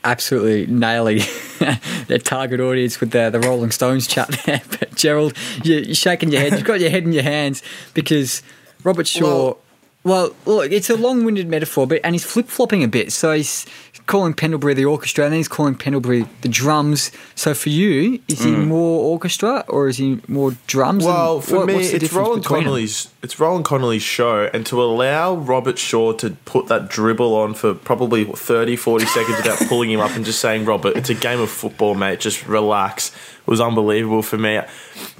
[0.04, 1.20] absolutely nailing
[2.06, 4.62] their target audience with the, the Rolling Stones chat there.
[4.68, 6.52] But Gerald, you, are shaking your head.
[6.52, 7.62] You've got your head in your hands
[7.94, 8.42] because
[8.84, 9.24] Robert Shaw.
[9.24, 9.58] Well,
[10.04, 13.12] well, look, it's a long-winded metaphor, but and he's flip-flopping a bit.
[13.12, 13.66] So he's
[14.06, 17.10] calling Pendlebury the orchestra, and then he's calling Pendlebury the drums.
[17.34, 18.44] So for you, is mm.
[18.44, 21.04] he more orchestra or is he more drums?
[21.04, 23.04] Well, for what, me, it's Rohan Connolly's.
[23.04, 23.12] Them?
[23.22, 27.74] It's Rohan Connolly's show, and to allow Robert Shaw to put that dribble on for
[27.74, 31.40] probably 30, 40 seconds without pulling him up and just saying, "Robert, it's a game
[31.40, 32.20] of football, mate.
[32.20, 33.12] Just relax."
[33.46, 34.60] was unbelievable for me.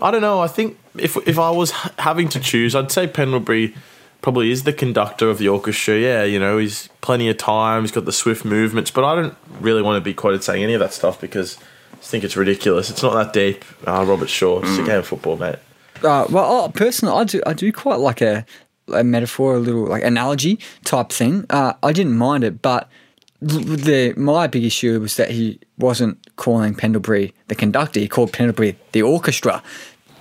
[0.00, 0.40] I don't know.
[0.40, 3.74] I think if if I was having to choose, I'd say Pendlebury
[4.22, 5.98] probably is the conductor of the orchestra.
[5.98, 7.82] Yeah, you know, he's plenty of time.
[7.82, 10.72] He's got the swift movements, but I don't really want to be quoted saying any
[10.74, 11.58] of that stuff because
[11.92, 12.88] I think it's ridiculous.
[12.90, 13.64] It's not that deep.
[13.86, 15.56] Uh, Robert Shaw, it's a game of football, mate.
[16.02, 18.44] Uh, well, oh, personally, I do I do quite like a,
[18.92, 21.44] a metaphor, a little like analogy type thing.
[21.50, 22.88] Uh, I didn't mind it, but
[23.40, 28.00] the my big issue was that he wasn't calling Pendlebury the conductor.
[28.00, 29.62] He called Pendlebury the orchestra.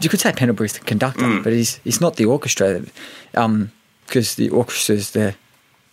[0.02, 1.44] You could say Pendlebury's the conductor, Mm.
[1.44, 2.82] but he's he's not the orchestra.
[3.36, 3.72] Um,
[4.12, 5.34] because the orchestra is the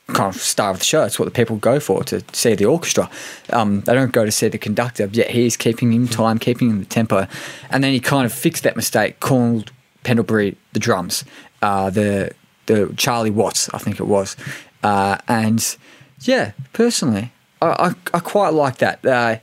[0.09, 1.05] kind of star of the show.
[1.05, 3.09] It's what the people go for to see the orchestra.
[3.51, 5.09] Um, they don't go to see the conductor.
[5.13, 7.29] Yet he's keeping him time, keeping him the tempo,
[7.71, 9.71] and then he kind of fixed that mistake, called
[10.03, 11.25] Pendlebury the drums,
[11.63, 12.33] uh, the
[12.67, 14.37] the Charlie Watts, I think it was,
[14.83, 15.77] uh, and
[16.23, 19.07] yeah, personally, I, I, I quite like that.
[19.07, 19.37] Uh,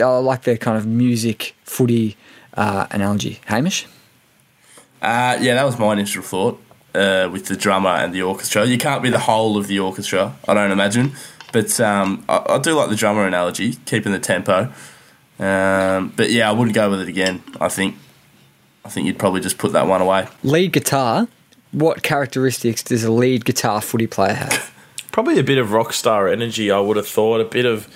[0.00, 2.16] I like the kind of music footy
[2.54, 3.40] uh, analogy.
[3.44, 3.86] Hamish.
[5.00, 6.60] Uh, yeah, that was my initial thought
[6.94, 8.64] uh, with the drummer and the orchestra.
[8.66, 11.12] You can't be the whole of the orchestra, I don't imagine.
[11.52, 14.72] But um, I, I do like the drummer analogy, keeping the tempo.
[15.38, 17.42] Um, but yeah, I wouldn't go with it again.
[17.60, 17.96] I think
[18.84, 20.26] I think you'd probably just put that one away.
[20.42, 21.28] Lead guitar.
[21.72, 24.72] What characteristics does a lead guitar footy player have?
[25.12, 26.70] Probably a bit of rock star energy.
[26.70, 27.86] I would have thought a bit of,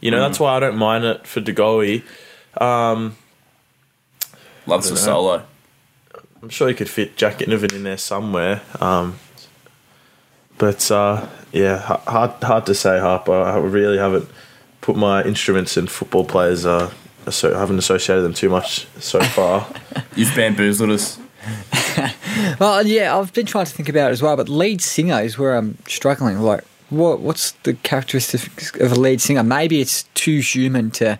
[0.00, 0.28] you know, Mm.
[0.28, 2.02] that's why I don't mind it for De Goey.
[2.60, 3.16] Um,
[4.66, 5.44] Loves I the solo.
[6.42, 8.62] I'm sure you could fit Jack Ginnivan in there somewhere.
[8.80, 9.18] Um,
[10.56, 13.32] but uh, yeah, hard hard to say, Harper.
[13.32, 14.28] I really haven't
[14.80, 16.64] put my instruments and football players.
[16.66, 16.92] Uh,
[17.30, 19.66] so I haven't associated them too much so far.
[20.16, 21.18] You've bamboozled us.
[22.60, 25.38] Well, yeah, I've been trying to think about it as well, but lead singer is
[25.38, 26.38] where I'm struggling.
[26.40, 29.42] Like, what what's the characteristics of a lead singer?
[29.42, 31.18] Maybe it's too human to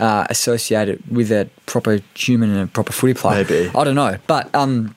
[0.00, 3.44] uh, associate it with a proper human and a proper footy player.
[3.44, 3.70] Maybe.
[3.74, 4.96] I don't know, but um,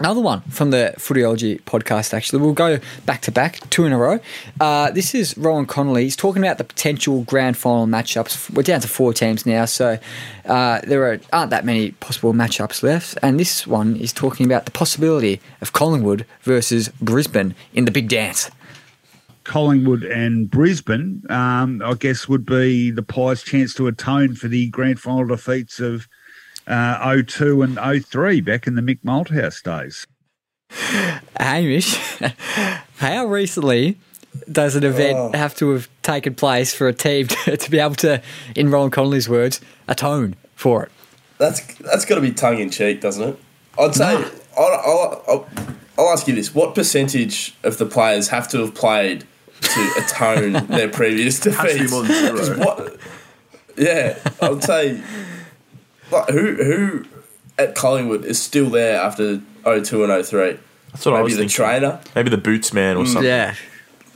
[0.00, 2.12] another one from the Footyology podcast.
[2.12, 4.18] Actually, we'll go back to back, two in a row.
[4.60, 6.02] Uh, this is Rohan Connolly.
[6.02, 8.50] He's talking about the potential grand final matchups.
[8.52, 9.98] We're down to four teams now, so
[10.46, 13.18] uh, there are, aren't that many possible matchups left.
[13.22, 18.08] And this one is talking about the possibility of Collingwood versus Brisbane in the big
[18.08, 18.50] dance.
[19.44, 24.68] Collingwood and Brisbane, um, I guess, would be the Pies' chance to atone for the
[24.70, 26.06] grand final defeats of
[26.66, 30.06] uh, 02 and 03 back in the Mick Malthouse days.
[31.38, 31.96] Hamish,
[32.98, 33.98] how recently
[34.50, 35.32] does an event Oh.
[35.36, 38.22] have to have taken place for a team to, to be able to,
[38.54, 40.92] in Rohan Connolly's words, atone for it?
[41.38, 43.38] That's that's got to be tongue in cheek, doesn't it?
[43.78, 44.24] I'd say I'll,
[44.58, 45.48] I'll, I'll,
[46.00, 49.24] I'll ask you this: What percentage of the players have to have played
[49.60, 51.92] to atone their previous Has to be defeats?
[51.92, 52.36] more than zero.
[52.36, 52.96] 'Cause what-
[53.76, 55.00] yeah, I'd say
[56.10, 57.04] like, who who
[57.58, 60.58] at Collingwood is still there after 02 and 03?
[60.92, 61.48] That's what Maybe I was the thinking.
[61.54, 62.00] trainer.
[62.16, 63.08] Maybe the boots man or Mm.
[63.08, 63.24] something.
[63.24, 63.54] Yeah,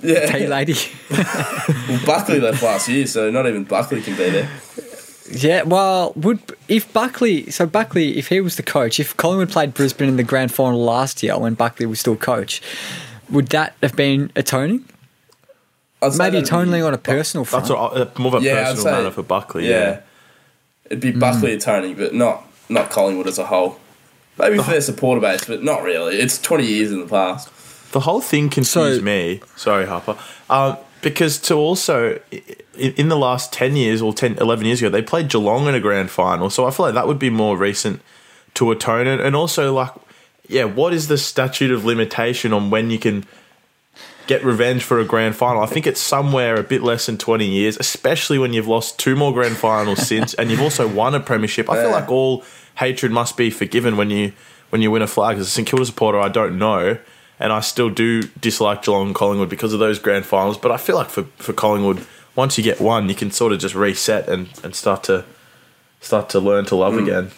[0.03, 0.75] Yeah, tea lady.
[1.11, 4.49] well, Buckley left last year, so not even Buckley can be there.
[5.31, 7.51] Yeah, well, would if Buckley?
[7.51, 10.83] So Buckley, if he was the coach, if Collingwood played Brisbane in the grand final
[10.85, 12.61] last year when Buckley was still coach,
[13.31, 14.85] would that have been atoning?
[16.03, 17.65] I'd Maybe that'd atoning on a personal front.
[17.67, 19.67] That's what, uh, more of a Yeah, personal say- matter for Buckley.
[19.69, 19.71] Yeah.
[19.79, 20.01] Yeah.
[20.87, 23.79] It'd be Buckley atoning, but not not Collingwood as a whole.
[24.39, 26.17] Maybe for their supporter base, but not really.
[26.17, 27.49] It's 20 years in the past.
[27.93, 29.41] The whole thing confused So- me.
[29.57, 30.17] Sorry, Harper.
[30.51, 32.19] Um, because to also,
[32.75, 35.81] in the last 10 years or 10, 11 years ago, they played Geelong in a
[35.81, 36.49] grand final.
[36.49, 38.01] So I feel like that would be more recent
[38.55, 39.07] to atone.
[39.07, 39.93] And also, like,
[40.49, 43.27] yeah, what is the statute of limitation on when you can
[44.27, 45.63] get revenge for a grand final?
[45.63, 49.15] I think it's somewhere a bit less than 20 years, especially when you've lost two
[49.15, 51.69] more grand finals since and you've also won a premiership.
[51.69, 52.45] I feel like all
[52.79, 54.33] hatred must be forgiven when you
[54.71, 55.37] when you win a flag.
[55.37, 56.99] As a St Kilda supporter, I don't know,
[57.45, 60.57] and I still do dislike Geelong and Collingwood because of those grand finals.
[60.57, 63.59] But I feel like for, for Collingwood, once you get one, you can sort of
[63.59, 65.27] just reset and, and start to
[66.01, 67.01] start to learn to love hmm.
[67.01, 67.31] again.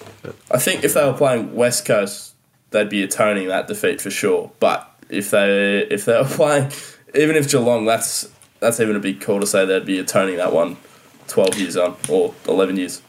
[0.49, 2.35] I think if they were playing West Coast,
[2.71, 4.53] they'd be atoning that defeat for sure.
[4.61, 6.71] But if they if they were playing,
[7.13, 8.31] even if Geelong, that's
[8.61, 10.77] that's even a big call to say they'd be atoning that one
[11.27, 13.03] 12 years on or 11 years.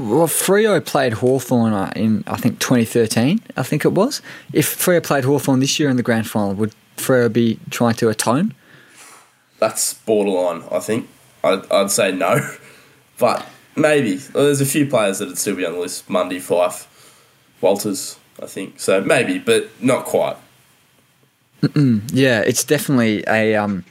[0.00, 4.22] Well, Freo played Hawthorn uh, in, I think, 2013, I think it was.
[4.50, 8.08] If Freo played Hawthorn this year in the grand final, would Freo be trying to
[8.08, 8.54] atone?
[9.58, 11.06] That's borderline, I think.
[11.44, 12.40] I'd, I'd say no.
[13.18, 13.46] But
[13.76, 14.18] maybe.
[14.32, 16.08] Well, there's a few players that'd still be on the list.
[16.08, 16.86] Mundy, Fyfe,
[17.60, 18.80] Walters, I think.
[18.80, 20.38] So maybe, but not quite.
[21.74, 23.84] Yeah, it's definitely a um,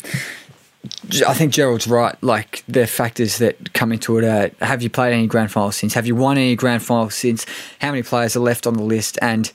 [1.28, 2.16] I think Gerald's right.
[2.22, 5.94] Like the factors that come into it are: have you played any grand finals since?
[5.94, 7.46] Have you won any grand finals since?
[7.80, 9.18] How many players are left on the list?
[9.22, 9.52] And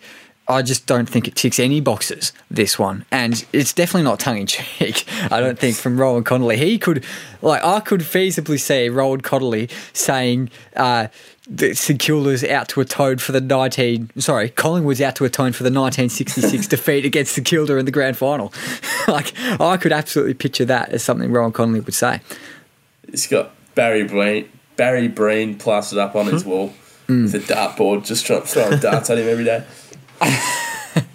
[0.47, 2.33] I just don't think it ticks any boxes.
[2.51, 5.05] This one, and it's definitely not tongue in cheek.
[5.31, 6.59] I don't think from Rohan Connolly.
[6.59, 7.05] He could,
[7.41, 10.51] like, I could feasibly see Rohan Connolly saying.
[10.77, 11.09] Uh,
[11.75, 15.71] St Kilda's out to atone for the 19 sorry Collingwood's out to atone for the
[15.71, 18.53] 1966 defeat against St Kilda in the grand final.
[19.07, 22.23] Like I could absolutely picture that as something Rohan Connolly would say.
[23.07, 26.73] It's got Barry Breen Barry Breen plastered up on his wall
[27.07, 27.25] mm.
[27.25, 29.63] with a dartboard just trying throwing darts at him every day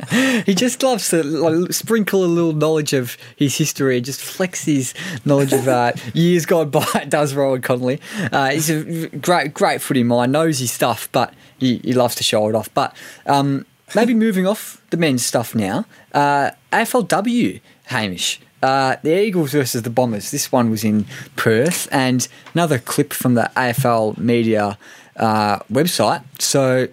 [0.45, 4.65] he just loves to like, sprinkle a little knowledge of his history, and just flex
[4.65, 4.93] his
[5.25, 7.05] knowledge of uh, years gone by.
[7.09, 7.99] Does Rohan Connolly?
[8.31, 12.23] Uh, he's a great, great footy mind, knows his stuff, but he, he loves to
[12.23, 12.73] show it off.
[12.73, 12.95] But
[13.25, 15.85] um, maybe moving off the men's stuff now.
[16.13, 18.39] Uh, AFLW, Hamish.
[18.61, 20.31] Uh, the Eagles versus the Bombers.
[20.31, 21.05] This one was in
[21.37, 24.77] Perth, and another clip from the AFL media
[25.15, 26.23] uh, website.
[26.39, 26.89] So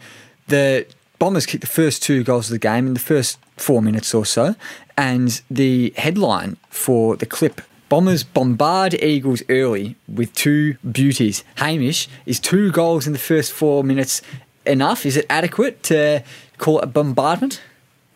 [0.47, 0.87] the
[1.19, 4.27] Bombers kicked the first two goals of the game in the first four minutes or
[4.27, 4.55] so.
[4.99, 11.45] And the headline for the clip Bombers bombard Eagles early with two beauties.
[11.57, 14.23] Hamish, is two goals in the first four minutes
[14.65, 15.07] enough?
[15.07, 16.25] Is it adequate to
[16.59, 17.63] call it a bombardment?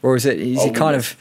[0.02, 1.16] Or is it, is it kind of,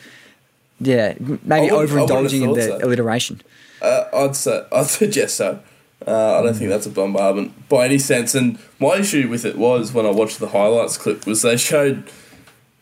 [0.80, 2.78] yeah, maybe overindulging in the so.
[2.82, 3.42] alliteration?
[3.82, 5.60] Uh, I'd, say, I'd suggest so.
[6.08, 8.34] Uh, I don't think that's a bombardment by any sense.
[8.34, 12.10] And my issue with it was when I watched the highlights clip was they showed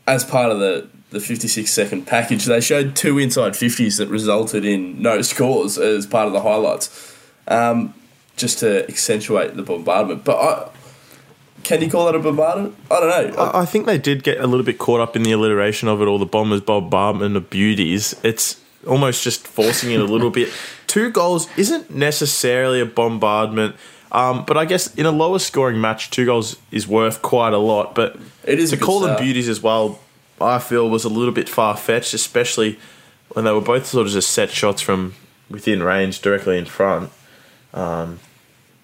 [0.05, 4.65] as part of the the 56 second package they showed two inside 50s that resulted
[4.65, 7.15] in no scores as part of the highlights
[7.47, 7.93] um,
[8.35, 10.69] just to accentuate the bombardment but I,
[11.63, 12.75] can you call that a bombardment?
[12.89, 13.41] I don't know.
[13.41, 16.01] I, I think they did get a little bit caught up in the alliteration of
[16.01, 20.49] it all the bombers bombardment of beauties it's almost just forcing it a little bit
[20.87, 23.75] two goals isn't necessarily a bombardment.
[24.11, 27.57] Um, but I guess in a lower scoring match, two goals is worth quite a
[27.57, 27.93] lot.
[27.93, 29.17] But it is to call start.
[29.17, 29.99] them beauties as well.
[30.39, 32.79] I feel was a little bit far fetched, especially
[33.29, 35.13] when they were both sort of just set shots from
[35.49, 37.11] within range, directly in front.
[37.73, 38.19] Um,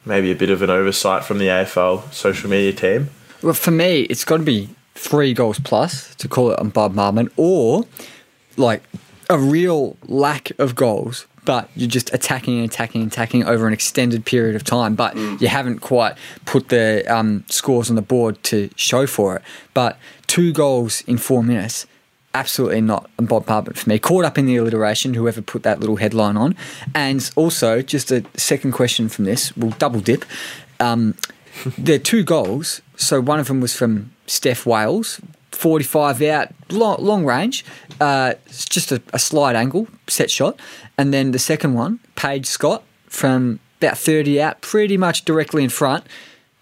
[0.06, 3.10] maybe a bit of an oversight from the AFL social media team.
[3.42, 7.32] Well, for me, it's got to be three goals plus to call it a bombardment,
[7.38, 7.86] or
[8.58, 8.84] like
[9.30, 13.74] a real lack of goals but you're just attacking and attacking and attacking over an
[13.74, 14.96] extended period of time.
[14.96, 15.40] But mm.
[15.42, 19.42] you haven't quite put the um, scores on the board to show for it.
[19.74, 19.98] But
[20.28, 21.86] two goals in four minutes,
[22.34, 24.00] absolutely not a bombardment for me.
[24.00, 26.56] Caught up in the alliteration, whoever put that little headline on.
[26.96, 30.26] And also, just a second question from this, we'll double dip.
[30.80, 31.16] Um,
[31.78, 32.82] there are two goals.
[32.96, 35.20] So one of them was from Steph Wales,
[35.56, 37.66] 45 out, long, long range.
[38.02, 40.60] Uh, it's just a, a, slide angle, set shot.
[40.98, 45.70] And then the second one, Paige Scott from about 30 out, pretty much directly in
[45.70, 46.06] front.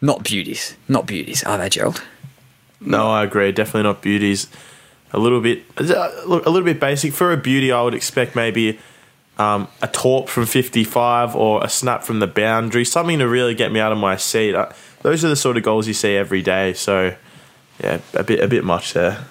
[0.01, 0.75] Not beauties.
[0.87, 2.03] Not beauties, are they, Gerald?
[2.79, 3.51] No, I agree.
[3.51, 4.47] Definitely not beauties.
[5.13, 5.83] A little bit, a
[6.25, 7.71] little bit basic for a beauty.
[7.71, 8.79] I would expect maybe
[9.37, 13.71] um, a torp from 55 or a snap from the boundary, something to really get
[13.71, 14.55] me out of my seat.
[14.55, 14.71] Uh,
[15.01, 16.73] those are the sort of goals you see every day.
[16.73, 17.15] So
[17.83, 19.25] yeah, a bit a bit much there.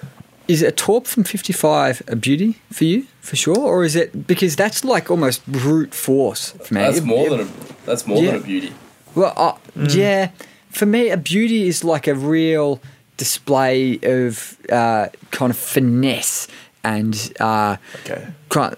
[0.47, 3.57] Is a torp from 55 a beauty for you, for sure?
[3.57, 6.81] Or is it because that's like almost brute force for me?
[6.81, 7.47] That's more than a,
[7.85, 8.31] that's more yeah.
[8.31, 8.73] than a beauty.
[9.15, 9.95] Well, uh, mm.
[9.95, 10.31] yeah,
[10.69, 12.81] for me, a beauty is like a real
[13.17, 16.47] display of uh, kind of finesse
[16.83, 18.27] and uh, okay.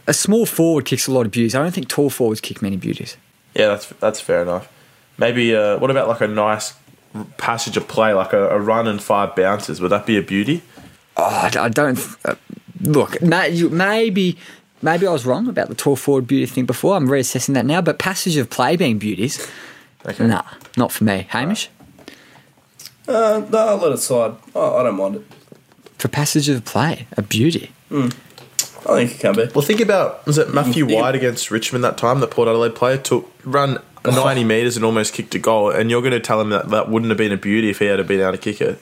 [0.08, 1.56] a small forward kicks a lot of beauties.
[1.56, 3.18] I don't think tall forwards kick many beauties.
[3.56, 4.72] Yeah, that's that's fair enough.
[5.18, 6.74] Maybe uh, what about like a nice
[7.38, 10.62] passage of play, like a, a run and five bounces, would that be a beauty?
[11.18, 12.36] Oh, I don't uh,
[12.82, 13.22] look.
[13.22, 14.38] Maybe
[14.82, 16.96] maybe I was wrong about the tall forward beauty thing before.
[16.96, 17.82] I'm reassessing that now.
[17.82, 19.48] But passage of play being beauties,
[20.06, 20.26] okay.
[20.26, 20.44] nah,
[20.78, 21.28] not for me.
[21.30, 21.70] Hamish.
[23.08, 24.36] Uh, no, I'll let it slide.
[24.56, 25.26] Oh, I don't mind it.
[25.98, 27.72] For passage of play, a beauty.
[27.90, 28.16] Mm.
[28.90, 29.52] I think it can be.
[29.54, 32.20] Well, think about was it Matthew White against Richmond that time?
[32.20, 36.02] The Port Adelaide player took run 90 metres and almost kicked a goal, and you're
[36.02, 38.20] going to tell him that that wouldn't have been a beauty if he had been
[38.20, 38.80] able to kick it.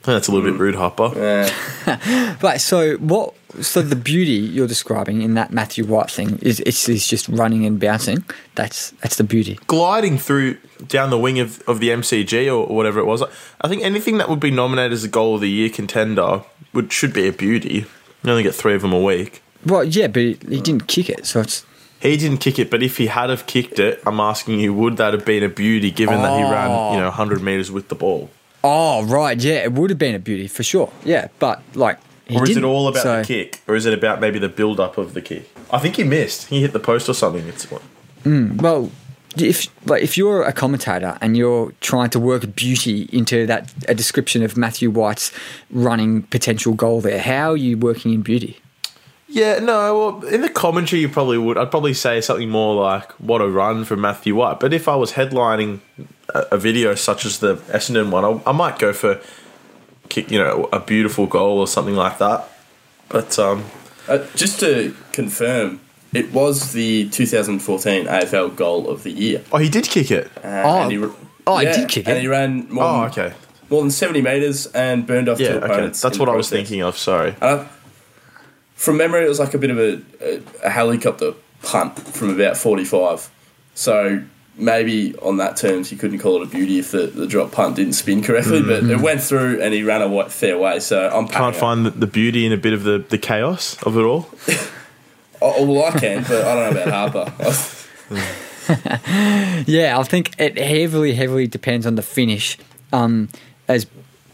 [0.00, 0.54] I think that's a little mm.
[0.54, 1.12] bit rude, Hopper.
[1.14, 2.36] Yeah.
[2.42, 2.58] right.
[2.58, 3.34] So what?
[3.60, 7.66] So the beauty you're describing in that Matthew White thing is it's, it's just running
[7.66, 8.24] and bouncing.
[8.54, 9.58] That's that's the beauty.
[9.66, 10.56] Gliding through
[10.86, 13.22] down the wing of, of the MCG or whatever it was.
[13.60, 16.92] I think anything that would be nominated as a goal of the year contender would
[16.92, 17.84] should be a beauty.
[18.22, 19.42] You only get three of them a week.
[19.64, 21.64] Well, yeah, but he didn't kick it, so it's
[22.00, 24.96] he didn't kick it, but if he had have kicked it, I'm asking you, would
[24.96, 27.94] that have been a beauty given that he ran, you know, 100 meters with the
[27.94, 28.30] ball?
[28.64, 30.90] Oh, right, yeah, it would have been a beauty for sure.
[31.04, 31.98] Yeah, but like,
[32.34, 34.80] or is it all about so, the kick, or is it about maybe the build
[34.80, 35.50] up of the kick?
[35.70, 36.48] I think he missed.
[36.48, 37.46] He hit the post or something.
[37.46, 37.82] It's what.
[38.24, 38.90] Mm, well,
[39.36, 43.94] if like if you're a commentator and you're trying to work beauty into that a
[43.94, 45.32] description of Matthew White's
[45.70, 48.60] running potential goal there, how are you working in beauty?
[49.32, 49.96] Yeah, no.
[49.96, 51.56] Well, in the commentary, you probably would.
[51.56, 54.96] I'd probably say something more like "What a run from Matthew White." But if I
[54.96, 55.80] was headlining
[56.34, 59.20] a, a video such as the Essendon one, I, I, might go for,
[60.16, 62.48] you know, a beautiful goal or something like that.
[63.08, 63.66] But um,
[64.08, 65.80] uh, just to confirm,
[66.12, 69.42] it was the 2014 AFL goal of the year.
[69.52, 70.30] Oh, he did kick it.
[70.44, 70.98] Uh, oh, he,
[71.46, 72.10] oh, yeah, he did kick it.
[72.10, 72.68] and he ran.
[72.68, 73.36] More oh, than, okay.
[73.68, 76.04] More than 70 meters and burned off yeah, two opponents.
[76.04, 76.10] Okay.
[76.10, 76.98] That's what I was thinking of.
[76.98, 77.36] Sorry.
[77.40, 77.66] Uh,
[78.74, 82.56] from memory, it was like a bit of a, a, a helicopter punt from about
[82.56, 83.30] 45.
[83.74, 84.24] So
[84.56, 87.76] maybe on that terms you couldn't call it a beauty if the, the drop punt
[87.76, 88.88] didn't spin correctly, mm-hmm.
[88.88, 90.80] but it went through and he ran a fair way.
[90.80, 93.96] So I'm can't find the, the, beauty in a bit of the, the chaos of
[93.96, 94.28] it all.
[95.42, 97.86] oh, well, I can, but I don't know about Harper.
[99.66, 102.58] yeah, I think it heavily, heavily depends on the finish.
[102.92, 103.28] Um,
[103.68, 103.86] as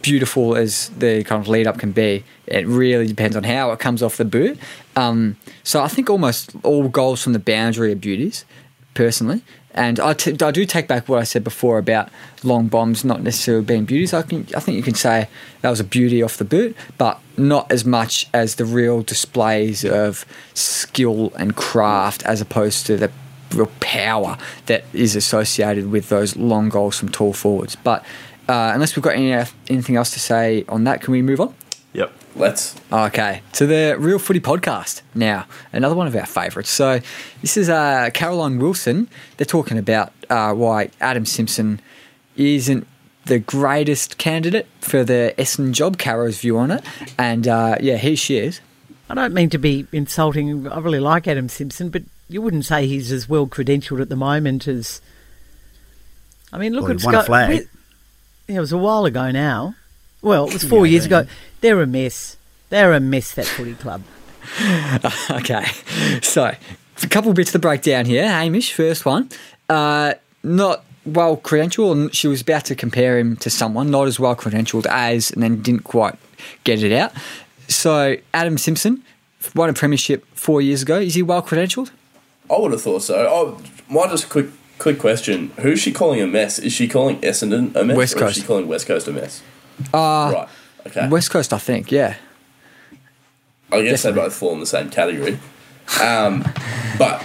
[0.03, 3.79] beautiful as the kind of lead up can be, it really depends on how it
[3.79, 4.59] comes off the boot.
[4.95, 8.45] Um, so I think almost all goals from the boundary are beauties,
[8.95, 9.43] personally.
[9.77, 12.09] And I, t- I do take back what I said before about
[12.43, 14.15] long bombs not necessarily being beauties.
[14.15, 15.29] I, can, I think you can say
[15.61, 19.85] that was a beauty off the boot, but not as much as the real displays
[19.85, 20.25] of
[20.55, 23.11] skill and craft as opposed to the
[23.55, 27.77] real power that is associated with those long goals from tall forwards.
[27.77, 28.03] But
[28.49, 29.33] uh, unless we've got any,
[29.69, 31.55] anything else to say on that, can we move on?
[32.37, 32.41] Yep.
[32.41, 32.77] Let's.
[32.93, 36.69] Okay, to the Real Footy podcast now, another one of our favourites.
[36.69, 37.01] So,
[37.41, 39.09] this is uh, Caroline Wilson.
[39.39, 41.81] They're talking about uh, why Adam Simpson
[42.37, 42.87] isn't
[43.25, 46.85] the greatest candidate for the Essendon job, Caro's view on it.
[47.19, 48.61] And uh, yeah, here she is.
[49.09, 50.69] I don't mean to be insulting.
[50.69, 54.17] I really like Adam Simpson, but you wouldn't say he's as well credentialed at the
[54.17, 55.01] moment as.
[56.53, 57.69] I mean, look well, at won a flag.
[58.47, 59.75] Yeah, it was a while ago now.
[60.27, 61.25] Well, it was four yeah, years ago.
[61.61, 62.37] They're a mess.
[62.69, 64.03] They're a mess, that footy club.
[65.31, 65.65] okay.
[66.21, 66.53] So,
[67.01, 68.29] a couple bits to break down here.
[68.29, 69.31] Hamish, first one.
[69.69, 72.13] Uh, not well credentialed.
[72.13, 75.63] She was about to compare him to someone not as well credentialed as, and then
[75.63, 76.17] didn't quite
[76.65, 77.13] get it out.
[77.69, 79.05] So, Adam Simpson
[79.55, 80.99] won a premiership four years ago.
[80.99, 81.93] Is he well credentialed?
[82.51, 83.29] I would have thought so.
[83.31, 84.49] Oh, might just quick
[84.81, 86.59] quick question: Who's she calling a mess?
[86.59, 88.23] Is she calling Essendon a mess, West Coast.
[88.25, 89.41] or is she calling West Coast a mess?
[89.93, 90.49] Uh, right.
[90.87, 91.09] Okay.
[91.09, 91.91] West Coast, I think.
[91.91, 92.17] Yeah.
[93.73, 94.21] I guess Definitely.
[94.21, 95.39] they both fall in the same category.
[96.01, 96.45] Um,
[96.99, 97.25] but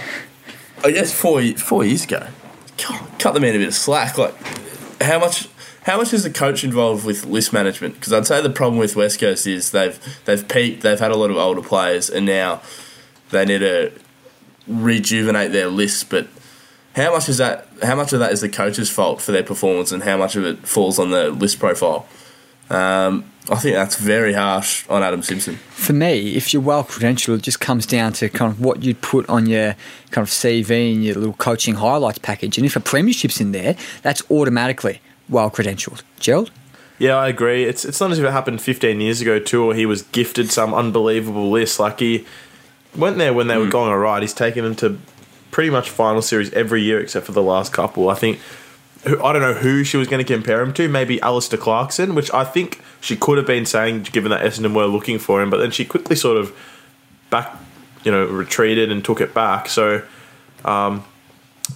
[0.84, 2.26] I guess four four years ago,
[3.18, 4.18] cut the man a bit of slack.
[4.18, 4.34] Like,
[5.00, 5.48] how much
[5.84, 7.94] how much is the coach involved with list management?
[7.94, 11.16] Because I'd say the problem with West Coast is they've they've peaked, they've had a
[11.16, 12.60] lot of older players, and now
[13.30, 13.92] they need to
[14.66, 16.10] rejuvenate their list.
[16.10, 16.28] But
[16.96, 17.68] how much is that?
[17.82, 20.44] How much of that is the coach's fault for their performance, and how much of
[20.44, 22.06] it falls on the list profile?
[22.72, 25.56] Um, I think that's very harsh on Adam Simpson.
[25.56, 29.02] For me, if you're well credentialed, it just comes down to kind of what you'd
[29.02, 29.74] put on your
[30.10, 32.56] kind of CV and your little coaching highlights package.
[32.56, 36.02] And if a premiership's in there, that's automatically well credentialed.
[36.20, 36.52] Gerald?
[36.98, 37.64] Yeah, I agree.
[37.64, 40.52] It's it's not as if it happened 15 years ago too, or he was gifted
[40.52, 41.80] some unbelievable list.
[41.80, 42.24] Like he
[42.96, 43.72] went there when they were mm.
[43.72, 44.22] going all right.
[44.22, 44.98] He's taken them to
[45.50, 48.08] pretty much final series every year except for the last couple.
[48.08, 48.38] I think
[49.04, 50.88] I don't know who she was going to compare him to.
[50.88, 54.86] Maybe Alastair Clarkson, which I think she could have been saying, given that Essendon were
[54.86, 55.50] looking for him.
[55.50, 56.56] But then she quickly sort of
[57.30, 57.56] back,
[58.04, 59.68] you know, retreated and took it back.
[59.68, 60.02] So,
[60.64, 61.04] um,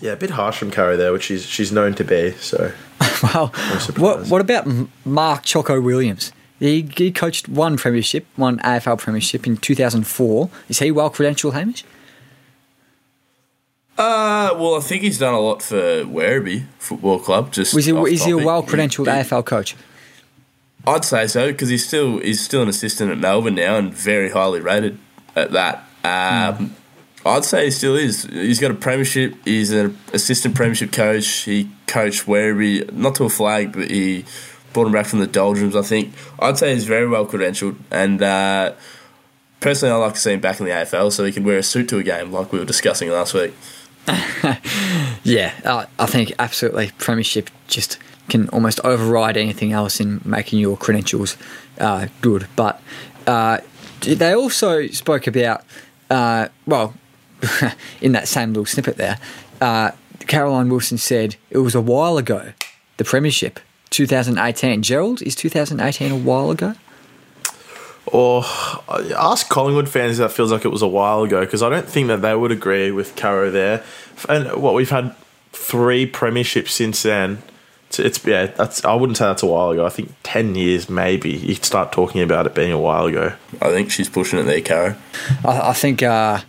[0.01, 2.33] yeah, a bit harsh from Caro there, which she's she's known to be.
[2.33, 2.73] So,
[3.23, 3.49] well,
[3.97, 4.69] what what about
[5.05, 6.33] Mark Choco Williams?
[6.59, 10.49] He, he coached one premiership, one AFL premiership in 2004.
[10.71, 11.85] Is he well credentialed, Hamish?
[13.99, 17.53] Uh, well, I think he's done a lot for Werribee Football Club.
[17.53, 19.75] Just was he, is he a well credentialed AFL coach?
[20.87, 24.31] I'd say so because he's still he's still an assistant at Melbourne now and very
[24.31, 24.99] highly rated
[25.35, 25.79] at that.
[26.05, 26.71] Um, mm.
[27.25, 28.25] I'd say he still is.
[28.25, 29.35] He's got a premiership.
[29.45, 31.27] He's an assistant premiership coach.
[31.27, 34.27] He coached Werribee not to a flag, but he
[34.75, 35.75] brought him back from the doldrums.
[35.75, 38.23] I think I'd say he's very well credentialed and.
[38.23, 38.75] Uh,
[39.59, 41.63] personally, I like to see him back in the AFL so he can wear a
[41.63, 43.55] suit to a game, like we were discussing last week.
[45.25, 46.93] yeah, uh, I think absolutely.
[46.99, 47.99] Premiership just
[48.29, 51.37] can almost override anything else in making your credentials
[51.79, 52.47] uh, good.
[52.57, 52.81] But
[53.27, 53.59] uh,
[54.01, 55.65] they also spoke about,
[56.11, 56.95] uh, well,
[58.01, 59.19] in that same little snippet there,
[59.61, 59.93] uh,
[60.27, 62.53] Caroline Wilson said it was a while ago,
[62.97, 64.83] the Premiership, 2018.
[64.83, 66.75] Gerald, is 2018 a while ago?
[68.07, 68.45] Or
[69.17, 72.07] ask Collingwood fans that feels like it was a while ago because I don't think
[72.09, 73.83] that they would agree with Caro there.
[74.29, 75.15] And what we've had
[75.53, 77.43] three premierships since then.
[77.89, 79.87] It's, it's, yeah, that's I wouldn't say that's a while ago.
[79.87, 83.33] I think ten years maybe you could start talking about it being a while ago.
[83.61, 84.97] I think she's pushing it there, Caro.
[85.45, 86.41] I, I think uh,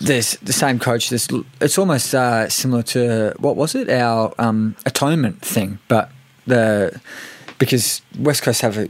[0.00, 1.10] there's the same coach.
[1.10, 1.28] This
[1.60, 6.10] it's almost uh, similar to what was it our um, atonement thing, but
[6.46, 6.98] the
[7.58, 8.88] because West Coast have a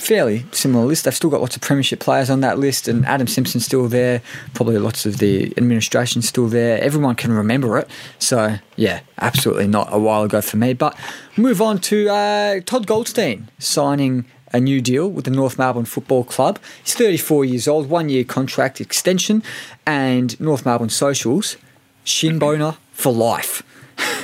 [0.00, 1.04] fairly similar list.
[1.04, 4.22] They've still got lots of premiership players on that list, and Adam Simpson's still there.
[4.54, 6.82] Probably lots of the administration still there.
[6.82, 7.88] Everyone can remember it.
[8.18, 10.72] So yeah, absolutely not a while ago for me.
[10.72, 10.98] But
[11.36, 16.24] move on to uh, Todd Goldstein signing a new deal with the North Melbourne Football
[16.24, 16.58] Club.
[16.82, 19.42] He's 34 years old, one year contract extension,
[19.86, 21.56] and North Melbourne Socials,
[22.04, 23.62] Shinboner for life.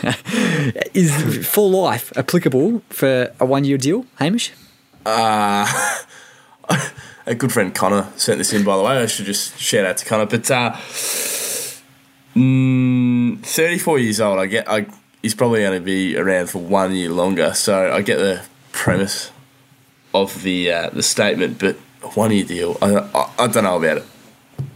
[0.94, 4.52] Is for life applicable for a one year deal, Hamish?
[5.06, 6.00] Uh,
[7.26, 8.98] a good friend Connor sent this in, by the way.
[8.98, 10.26] I should just shout out to Connor.
[10.26, 10.72] But uh,
[12.34, 14.68] mm, 34 years old, I get.
[14.68, 14.86] I,
[15.22, 17.54] he's probably going to be around for one year longer.
[17.54, 18.42] So I get the
[18.72, 19.30] premise
[20.12, 21.76] of the uh, the statement, but
[22.14, 24.04] one year deal, I, I, I don't know about it.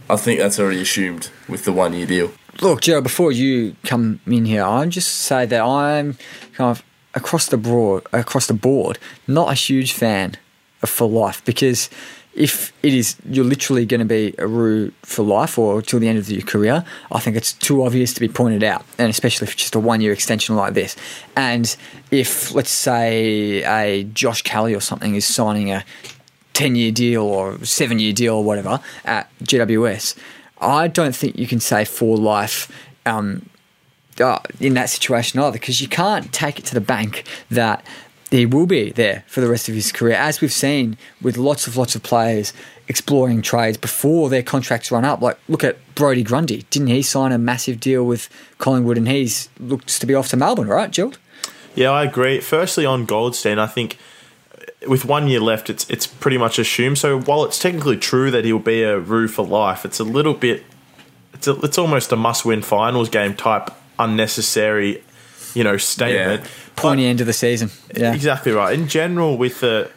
[0.09, 2.31] I think that's already assumed with the one year deal.
[2.61, 6.17] Look, Joe, before you come in here, I just say that I'm
[6.53, 6.83] kind of
[7.13, 8.97] across the broad, across the board,
[9.27, 10.35] not a huge fan
[10.81, 11.89] of for life because
[12.33, 16.07] if it is you're literally going to be a Roo for life or till the
[16.07, 19.45] end of your career, I think it's too obvious to be pointed out, and especially
[19.45, 20.95] if it's just a one year extension like this.
[21.35, 21.75] And
[22.09, 25.83] if let's say a Josh Kelly or something is signing a
[26.53, 30.17] ten year deal or seven year deal or whatever at GWS,
[30.59, 32.71] I don't think you can say for life.
[33.05, 33.49] Um,
[34.19, 37.83] Uh, in that situation either, because you can't take it to the bank that
[38.29, 41.65] he will be there for the rest of his career, as we've seen with lots
[41.65, 42.53] of lots of players
[42.87, 45.21] exploring trades before their contracts run up.
[45.21, 49.49] Like look at Brodie Grundy, didn't he sign a massive deal with Collingwood, and he's
[49.59, 51.13] looks to be off to Melbourne, right, Jill?
[51.73, 52.41] Yeah, I agree.
[52.41, 53.97] Firstly, on Goldstein, I think
[54.53, 56.97] uh, with one year left, it's it's pretty much assumed.
[56.97, 60.33] So while it's technically true that he'll be a Roo for life, it's a little
[60.33, 60.63] bit.
[61.33, 63.71] It's a, it's almost a must-win finals game type
[64.03, 65.03] unnecessary,
[65.53, 66.43] you know, statement.
[66.43, 66.49] Yeah.
[66.75, 67.69] Pointy end of the season.
[67.95, 68.77] Yeah, exactly right.
[68.77, 69.91] In general, with the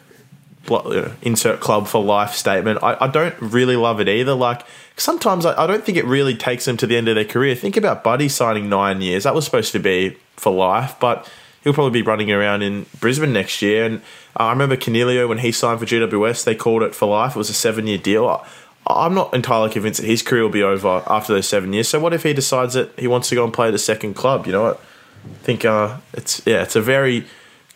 [0.71, 4.35] uh, insert club for life statement, I, I don't really love it either.
[4.35, 4.63] Like
[4.97, 7.55] sometimes I, I don't think it really takes them to the end of their career.
[7.55, 9.25] Think about Buddy signing nine years.
[9.25, 11.31] That was supposed to be for life, but
[11.63, 13.85] he'll probably be running around in Brisbane next year.
[13.85, 14.03] And
[14.37, 17.35] I remember Coniglio when he signed for GWS, they called it for life.
[17.35, 18.45] It was a seven year deal.
[18.87, 21.89] I'm not entirely convinced that his career will be over after those seven years.
[21.89, 24.15] So what if he decides that he wants to go and play at a second
[24.15, 24.47] club?
[24.47, 24.81] You know what?
[25.25, 27.25] I think uh, it's yeah, it's a very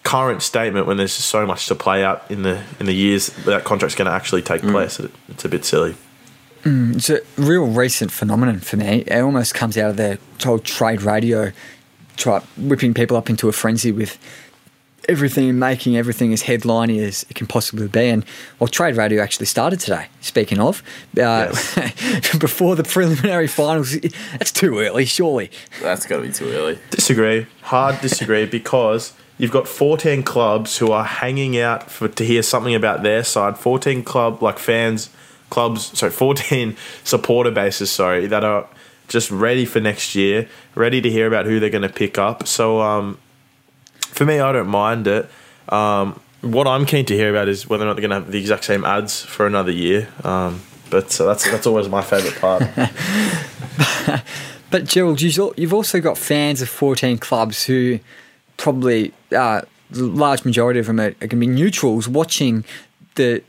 [0.02, 3.28] current statement when there's just so much to play out in the in the years
[3.44, 4.70] that contract's going to actually take mm.
[4.70, 5.00] place.
[5.00, 5.96] It, it's a bit silly.
[6.64, 9.04] Mm, it's a real recent phenomenon for me.
[9.06, 11.52] It almost comes out of the whole trade radio,
[12.16, 14.18] try whipping people up into a frenzy with
[15.09, 18.09] everything and making everything as headliney as it can possibly be.
[18.09, 18.24] And
[18.59, 20.09] well, Trade Radio actually started today.
[20.20, 20.82] Speaking of,
[21.16, 22.36] uh, yes.
[22.38, 23.98] before the preliminary finals,
[24.32, 25.50] that's too early, surely.
[25.80, 26.78] That's got to be too early.
[26.90, 27.46] Disagree.
[27.62, 32.74] Hard disagree because you've got 14 clubs who are hanging out for to hear something
[32.74, 33.56] about their side.
[33.56, 35.11] 14 club like fans,
[35.48, 35.98] clubs.
[35.98, 37.90] Sorry, 14 supporter bases.
[37.90, 38.68] Sorry, that are
[39.09, 42.46] just ready for next year, ready to hear about who they're going to pick up.
[42.46, 43.18] So um,
[44.19, 45.31] for me, I don't mind it.
[45.69, 48.33] Um, what I'm keen to hear about is whether or not they're going to have
[48.33, 50.09] the exact same ads for another year.
[50.25, 50.61] Um,
[50.91, 52.64] but uh, that's that's always my favourite part.
[54.71, 58.01] but Gerald, you've also got fans of 14 clubs who
[58.57, 62.64] probably uh, the large majority of them are, are going to be neutrals watching
[63.14, 63.41] the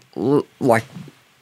[0.59, 0.83] like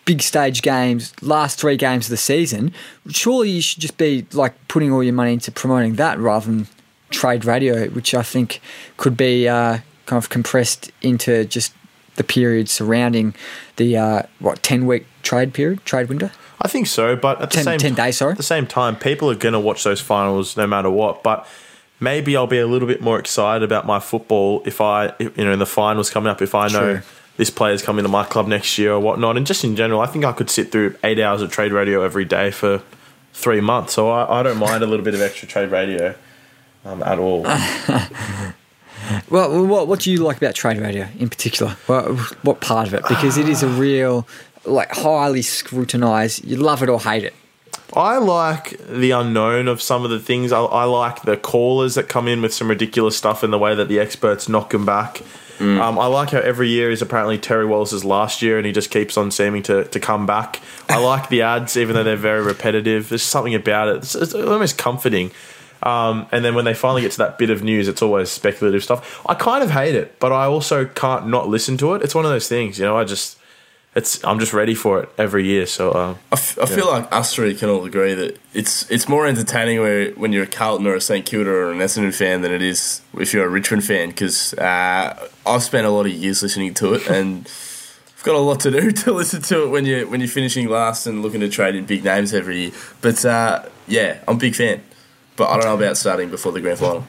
[0.05, 2.71] big stage games, last three games of the season.
[3.09, 6.67] Surely you should just be like putting all your money into promoting that rather than
[7.09, 8.61] trade radio, which I think
[8.97, 11.73] could be uh, kind of compressed into just
[12.15, 13.35] the period surrounding
[13.75, 16.31] the uh, what ten week trade period, trade window.
[16.59, 18.31] I think so, but at 10, the same 10 days, sorry.
[18.31, 21.21] At the same time, people are going to watch those finals no matter what.
[21.21, 21.47] But
[21.99, 25.51] maybe I'll be a little bit more excited about my football if I, you know,
[25.51, 27.01] in the finals coming up, if I know True.
[27.37, 29.37] this player's coming to my club next year or whatnot.
[29.37, 32.01] And just in general, I think I could sit through eight hours of trade radio
[32.01, 32.81] every day for
[33.33, 33.93] three months.
[33.93, 36.15] So I, I don't mind a little bit of extra trade radio
[36.87, 37.41] um, at all.
[39.29, 41.73] well, what what do you like about trade radio in particular?
[41.87, 42.05] What
[42.43, 43.03] what part of it?
[43.07, 44.27] Because it is a real
[44.65, 46.45] like highly scrutinized.
[46.45, 47.33] You love it or hate it.
[47.93, 50.51] I like the unknown of some of the things.
[50.51, 53.75] I, I, like the callers that come in with some ridiculous stuff and the way
[53.75, 55.21] that the experts knock them back.
[55.57, 55.79] Mm.
[55.79, 58.91] Um, I like how every year is apparently Terry Wallace's last year and he just
[58.91, 60.61] keeps on seeming to, to come back.
[60.89, 63.07] I like the ads, even though they're very repetitive.
[63.07, 63.95] There's something about it.
[63.97, 65.31] It's, it's almost comforting.
[65.83, 68.83] Um, and then when they finally get to that bit of news, it's always speculative
[68.83, 69.21] stuff.
[69.27, 72.01] I kind of hate it, but I also can't not listen to it.
[72.01, 72.97] It's one of those things, you know.
[72.97, 73.37] I just
[73.97, 75.65] it's I'm just ready for it every year.
[75.65, 76.75] So uh, I, f- I yeah.
[76.75, 80.43] feel like us three can all agree that it's it's more entertaining where, when you're
[80.43, 83.45] a Carlton or a St Kilda or an Essendon fan than it is if you're
[83.45, 87.49] a Richmond fan because uh, I've spent a lot of years listening to it and.
[88.17, 90.67] I've got a lot to do to listen to it when you when you're finishing
[90.67, 92.71] last and looking to trade in big names every year.
[92.99, 94.81] But uh, yeah, I'm a big fan.
[95.37, 97.07] But I don't know about starting before the grand final.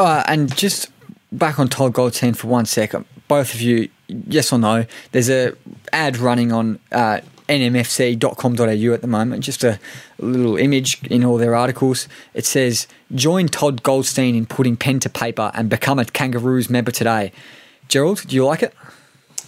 [0.00, 0.90] Uh, and just
[1.30, 3.04] back on Todd Goldstein for one second.
[3.28, 4.86] Both of you, yes or no?
[5.12, 5.52] There's a
[5.92, 9.44] ad running on uh, nmfc.com.au at the moment.
[9.44, 9.78] Just a
[10.18, 12.08] little image in all their articles.
[12.34, 16.90] It says, "Join Todd Goldstein in putting pen to paper and become a Kangaroos member
[16.90, 17.32] today."
[17.88, 18.74] Gerald, do you like it?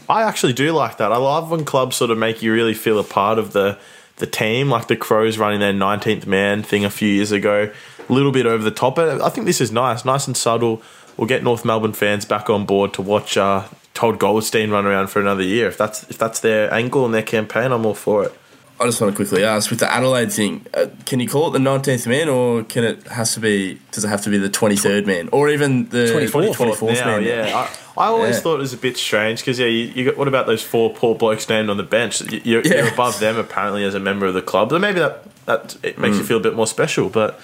[0.09, 1.13] I actually do like that.
[1.13, 3.79] I love when clubs sort of make you really feel a part of the
[4.17, 7.73] the team, like the Crows running their 19th man thing a few years ago.
[8.09, 8.99] A little bit over the top.
[8.99, 10.83] I think this is nice, nice and subtle
[11.17, 15.09] we'll get North Melbourne fans back on board to watch uh, Todd Goldstein run around
[15.09, 15.69] for another year.
[15.69, 18.35] If that's if that's their angle and their campaign, I'm all for it.
[18.83, 21.53] I just want to quickly ask with the Adelaide thing, uh, can you call it
[21.53, 23.81] the 19th man, or can it has to be?
[23.93, 27.23] Does it have to be the 23rd man, or even the 24th, 24th now, man?
[27.23, 28.41] Yeah, I, I always yeah.
[28.41, 30.93] thought it was a bit strange because yeah, you, you, got what about those four
[30.93, 32.21] poor blokes named on the bench?
[32.23, 32.93] You're, yeah.
[32.93, 34.71] above them apparently as a member of the club.
[34.71, 36.21] So maybe that that it makes mm.
[36.21, 37.41] you feel a bit more special, but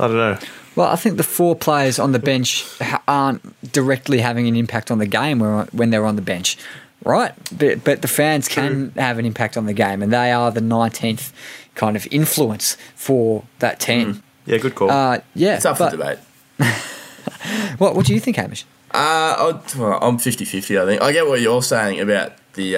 [0.00, 0.38] I don't know.
[0.74, 2.66] Well, I think the four players on the bench
[3.08, 6.58] aren't directly having an impact on the game when they're on the bench,
[7.06, 7.32] right?
[7.56, 8.62] But, but the fans True.
[8.62, 11.32] can have an impact on the game, and they are the 19th
[11.74, 14.14] kind of influence for that team.
[14.14, 14.22] Mm.
[14.46, 14.90] Yeah, good call.
[14.90, 16.18] Uh, yeah, it's up for debate.
[17.78, 18.64] what What do you think, Hamish?
[18.92, 19.58] Uh,
[20.00, 21.02] I'm 50 50, I think.
[21.02, 22.72] I get what you're saying about the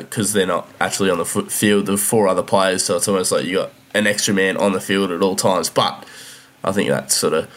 [0.00, 3.32] because uh, they're not actually on the field, the four other players, so it's almost
[3.32, 5.70] like you got an extra man on the field at all times.
[5.70, 6.06] But
[6.62, 7.50] I think that sort of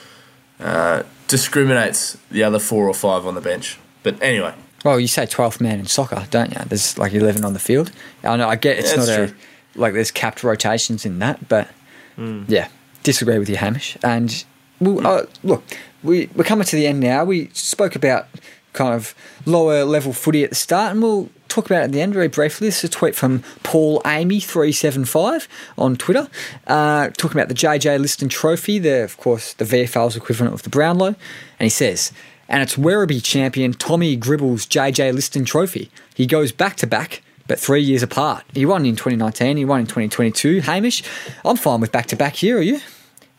[0.60, 3.78] uh, discriminates the other four or five on the bench.
[4.04, 4.54] But anyway.
[4.84, 6.60] Well, you say 12th man in soccer, don't you?
[6.66, 7.92] There's like 11 on the field.
[8.24, 9.36] I know, I get it's yeah, not a,
[9.76, 11.70] like there's capped rotations in that, but
[12.18, 12.46] mm.
[12.48, 12.70] yeah,
[13.04, 13.98] disagree with you, Hamish.
[14.04, 14.44] And
[14.80, 15.64] we'll, uh, look,
[16.04, 17.24] we, we're coming to the end now.
[17.24, 18.28] We spoke about
[18.74, 19.16] kind of
[19.46, 22.28] lower level footy at the start, and we'll talk about it at the end very
[22.28, 22.68] briefly.
[22.68, 25.48] This is a tweet from Paul Amy three seven five
[25.78, 26.30] on Twitter,
[26.68, 30.70] uh, talking about the JJ Liston Trophy, the of course the VFL's equivalent of the
[30.70, 32.12] Brownlow, and he says.
[32.50, 35.92] And it's Werribee champion Tommy Gribble's JJ Liston Trophy.
[36.16, 38.44] He goes back to back, but three years apart.
[38.54, 40.62] He won in 2019, he won in 2022.
[40.62, 41.04] Hamish,
[41.44, 42.80] I'm fine with back to back here, are you?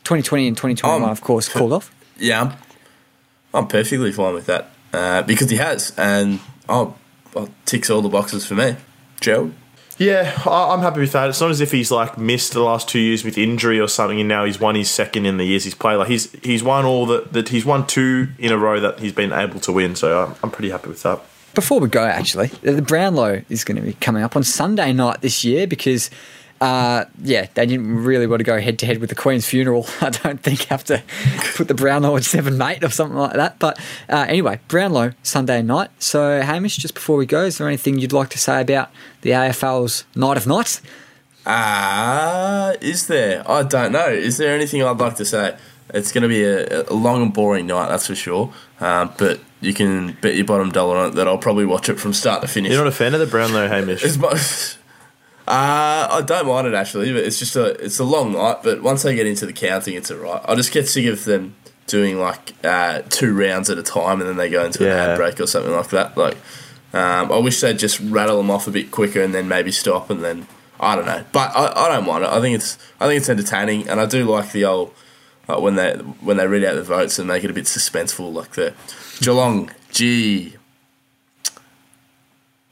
[0.05, 1.95] 2020 and 2021, um, of course, called off.
[2.19, 2.53] Yeah, I'm,
[3.53, 5.93] I'm perfectly fine with that uh, because he has.
[5.99, 6.95] And oh,
[7.35, 8.77] well, ticks all the boxes for me.
[9.21, 9.53] Joe?
[9.99, 11.29] Yeah, I'm happy with that.
[11.29, 14.21] It's not as if he's like missed the last two years with injury or something,
[14.21, 15.97] and now he's won his second in the years he's played.
[15.97, 19.13] Like he's he's won all that that he's won two in a row that he's
[19.13, 19.97] been able to win.
[19.97, 21.21] So I'm, I'm pretty happy with that.
[21.55, 25.23] Before we go, actually, the Brownlow is going to be coming up on Sunday night
[25.23, 26.11] this year because
[26.61, 29.87] uh, yeah, they didn't really want to go head to head with the Queen's funeral.
[30.01, 31.03] I don't think have to
[31.55, 33.59] put the Brownlow at seven mate or something like that.
[33.59, 33.79] But
[34.09, 35.91] uh, anyway, Brownlow Sunday night.
[35.99, 38.91] So Hamish, just before we go, is there anything you'd like to say about
[39.23, 40.83] the AFL's Night of Nights?
[41.47, 43.49] Ah, uh, is there?
[43.51, 44.09] I don't know.
[44.09, 45.57] Is there anything I'd like to say?
[45.95, 48.53] It's going to be a, a long and boring night, that's for sure.
[48.81, 51.99] Uh, but you can bet your bottom dollar on it that I'll probably watch it
[51.99, 52.73] from start to finish.
[52.73, 54.05] You're not a fan of the Brownlow, Hamish?
[54.05, 54.77] As much,
[55.49, 58.59] uh, I don't mind it actually, but it's just a it's a long night.
[58.63, 60.43] But once they get into the counting, it's alright.
[60.45, 64.29] I just get sick of them doing like uh, two rounds at a time, and
[64.29, 64.91] then they go into yeah.
[64.91, 66.19] an ad break or something like that.
[66.19, 66.37] Like,
[66.93, 70.11] um, I wish they'd just rattle them off a bit quicker, and then maybe stop,
[70.11, 70.47] and then
[70.79, 71.25] I don't know.
[71.33, 72.31] But I, I don't mind it.
[72.31, 74.93] I think it's I think it's entertaining, and I do like the old
[75.49, 78.31] like when they when they read out the votes and make it a bit suspenseful,
[78.35, 78.75] like the
[79.21, 80.58] Geelong G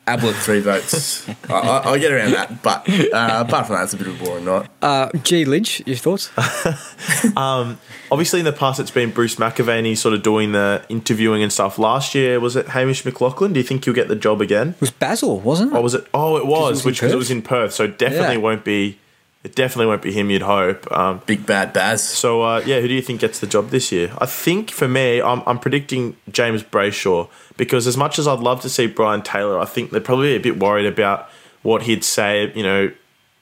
[0.08, 1.28] Ablett three votes.
[1.50, 4.24] I, I, get around that, but uh, apart from that, it's a bit of a
[4.24, 4.68] boring night.
[4.80, 5.44] Uh, G.
[5.44, 6.30] Lynch, your thoughts?
[7.36, 7.80] um,
[8.12, 11.76] obviously, in the past, it's been Bruce McAvaney sort of doing the interviewing and stuff.
[11.76, 13.52] Last year, was it Hamish McLachlan?
[13.52, 14.70] Do you think you'll get the job again?
[14.70, 15.76] It was Basil, wasn't it?
[15.76, 16.06] Oh, was it?
[16.14, 18.42] Oh, it was, which because it was in Perth, so definitely yeah.
[18.42, 18.98] won't be.
[19.46, 20.28] It definitely won't be him.
[20.28, 20.90] You'd hope.
[20.90, 22.02] Um, Big bad Baz.
[22.02, 24.12] So uh, yeah, who do you think gets the job this year?
[24.18, 28.60] I think for me, I'm, I'm predicting James Brayshaw because as much as I'd love
[28.62, 31.30] to see Brian Taylor, I think they're probably a bit worried about
[31.62, 32.90] what he'd say, you know,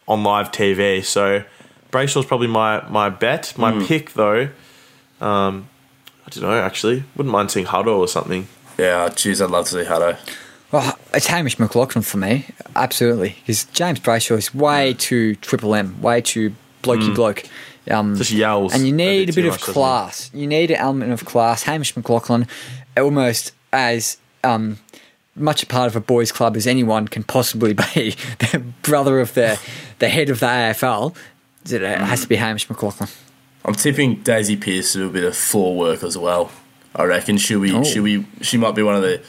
[0.06, 1.02] on live TV.
[1.02, 1.42] So
[1.90, 3.54] Brayshaw's probably my my bet.
[3.56, 3.86] My Mm.
[3.86, 4.50] pick though,
[5.22, 5.68] um,
[6.26, 6.60] I don't know.
[6.60, 8.46] Actually, wouldn't mind seeing Hutto or something.
[8.76, 10.18] Yeah, geez, I'd love to see Hutto.
[10.74, 13.36] Well, it's Hamish McLachlan for me, absolutely.
[13.40, 16.52] Because James Brayshaw is way too triple M, way too
[16.82, 17.14] blokey Mm.
[17.14, 17.44] bloke.
[17.88, 20.30] Um, Just yells and you a need bit a bit of much, class.
[20.34, 21.62] You need an element of class.
[21.62, 22.48] Hamish McLachlan,
[22.96, 24.78] almost as um,
[25.36, 28.16] much a part of a boys' club as anyone can possibly be.
[28.40, 29.60] the brother of the
[30.00, 31.14] the head of the AFL.
[31.70, 33.14] It has to be Hamish McLachlan.
[33.64, 36.50] I'm tipping Daisy Pearce to do a bit of floor work as well.
[36.96, 37.84] I reckon she'll be Oh.
[37.84, 39.22] she'll be she might be one of the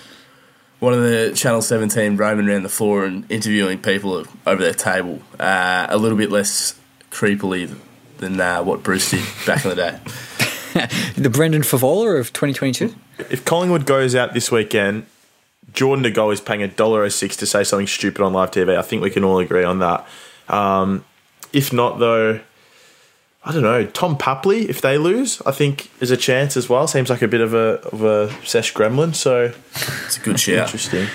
[0.79, 5.21] one of the Channel 17 roaming around the floor and interviewing people over their table.
[5.39, 6.79] Uh, a little bit less
[7.11, 7.75] creepily
[8.17, 9.99] than uh, what Bruce did back in the day.
[11.15, 12.93] The Brendan Fevola of 2022.
[13.29, 15.05] If Collingwood goes out this weekend,
[15.71, 18.51] Jordan De Goey is paying a dollar oh six to say something stupid on live
[18.51, 18.77] TV.
[18.77, 20.05] I think we can all agree on that.
[20.49, 21.05] Um,
[21.53, 22.41] if not, though,
[23.47, 23.85] I don't know.
[23.85, 26.87] Tom Papley, if they lose, I think is a chance as well.
[26.87, 29.13] Seems like a bit of a of a sesh gremlin.
[29.13, 29.53] So
[30.05, 30.65] it's a good shout.
[30.73, 31.07] Interesting.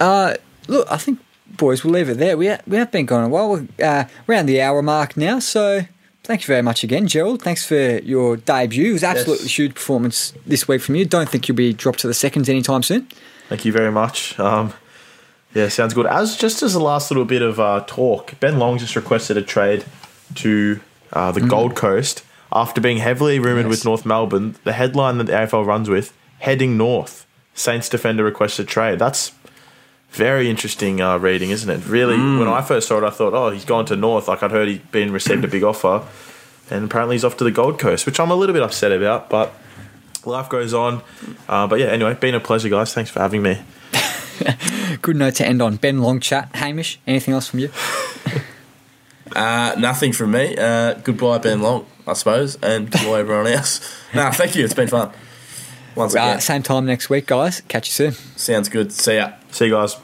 [0.00, 0.34] Uh,
[0.68, 1.20] look, I think,
[1.56, 2.36] boys, we'll leave it there.
[2.38, 3.50] We, ha- we have been going a while.
[3.50, 5.82] We're uh, around the hour mark now, so
[6.24, 7.42] thank you very much again, Gerald.
[7.42, 8.90] Thanks for your debut.
[8.90, 9.56] It was absolutely Yes.
[9.56, 11.04] huge performance this week from you.
[11.04, 13.08] Don't think you'll be dropped to the seconds anytime soon.
[13.48, 14.38] Thank you very much.
[14.40, 14.72] Um,
[15.54, 16.06] yeah, sounds good.
[16.06, 19.42] As just as a last little bit of uh, talk, Ben Long just requested a
[19.42, 19.84] trade
[20.36, 20.80] to
[21.12, 21.48] uh, the Mm.
[21.48, 23.70] Gold Coast after being heavily rumoured Yes.
[23.70, 24.56] with North Melbourne.
[24.64, 27.26] The headline that the AFL runs with: heading north.
[27.54, 28.98] Saints defender requests a trade.
[28.98, 29.32] That's
[30.12, 31.86] very interesting uh, reading, isn't it?
[31.86, 32.38] Really, Mm.
[32.38, 34.28] when I first saw it, I thought, oh, he's gone to North.
[34.28, 36.02] Like I'd heard he'd been received a big offer,
[36.70, 39.28] and apparently he's off to the Gold Coast, which I'm a little bit upset about.
[39.30, 39.52] But
[40.24, 41.02] life goes on.
[41.48, 42.92] Uh, but yeah, anyway, been a pleasure, guys.
[42.94, 43.58] Thanks for having me.
[45.02, 45.76] Good note to end on.
[45.76, 46.50] Ben Long chat.
[46.54, 47.70] Hamish, anything else from you?
[49.34, 50.56] Uh, nothing from me.
[50.56, 53.80] Uh, goodbye, Ben Long, I suppose, and goodbye, everyone else.
[54.14, 54.64] No, thank you.
[54.64, 55.10] It's been fun.
[55.96, 56.40] Once Uh, again.
[56.40, 57.62] same time next week, guys.
[57.68, 58.12] Catch you soon.
[58.36, 58.92] Sounds good.
[58.92, 59.32] See ya.
[59.50, 59.96] See you guys.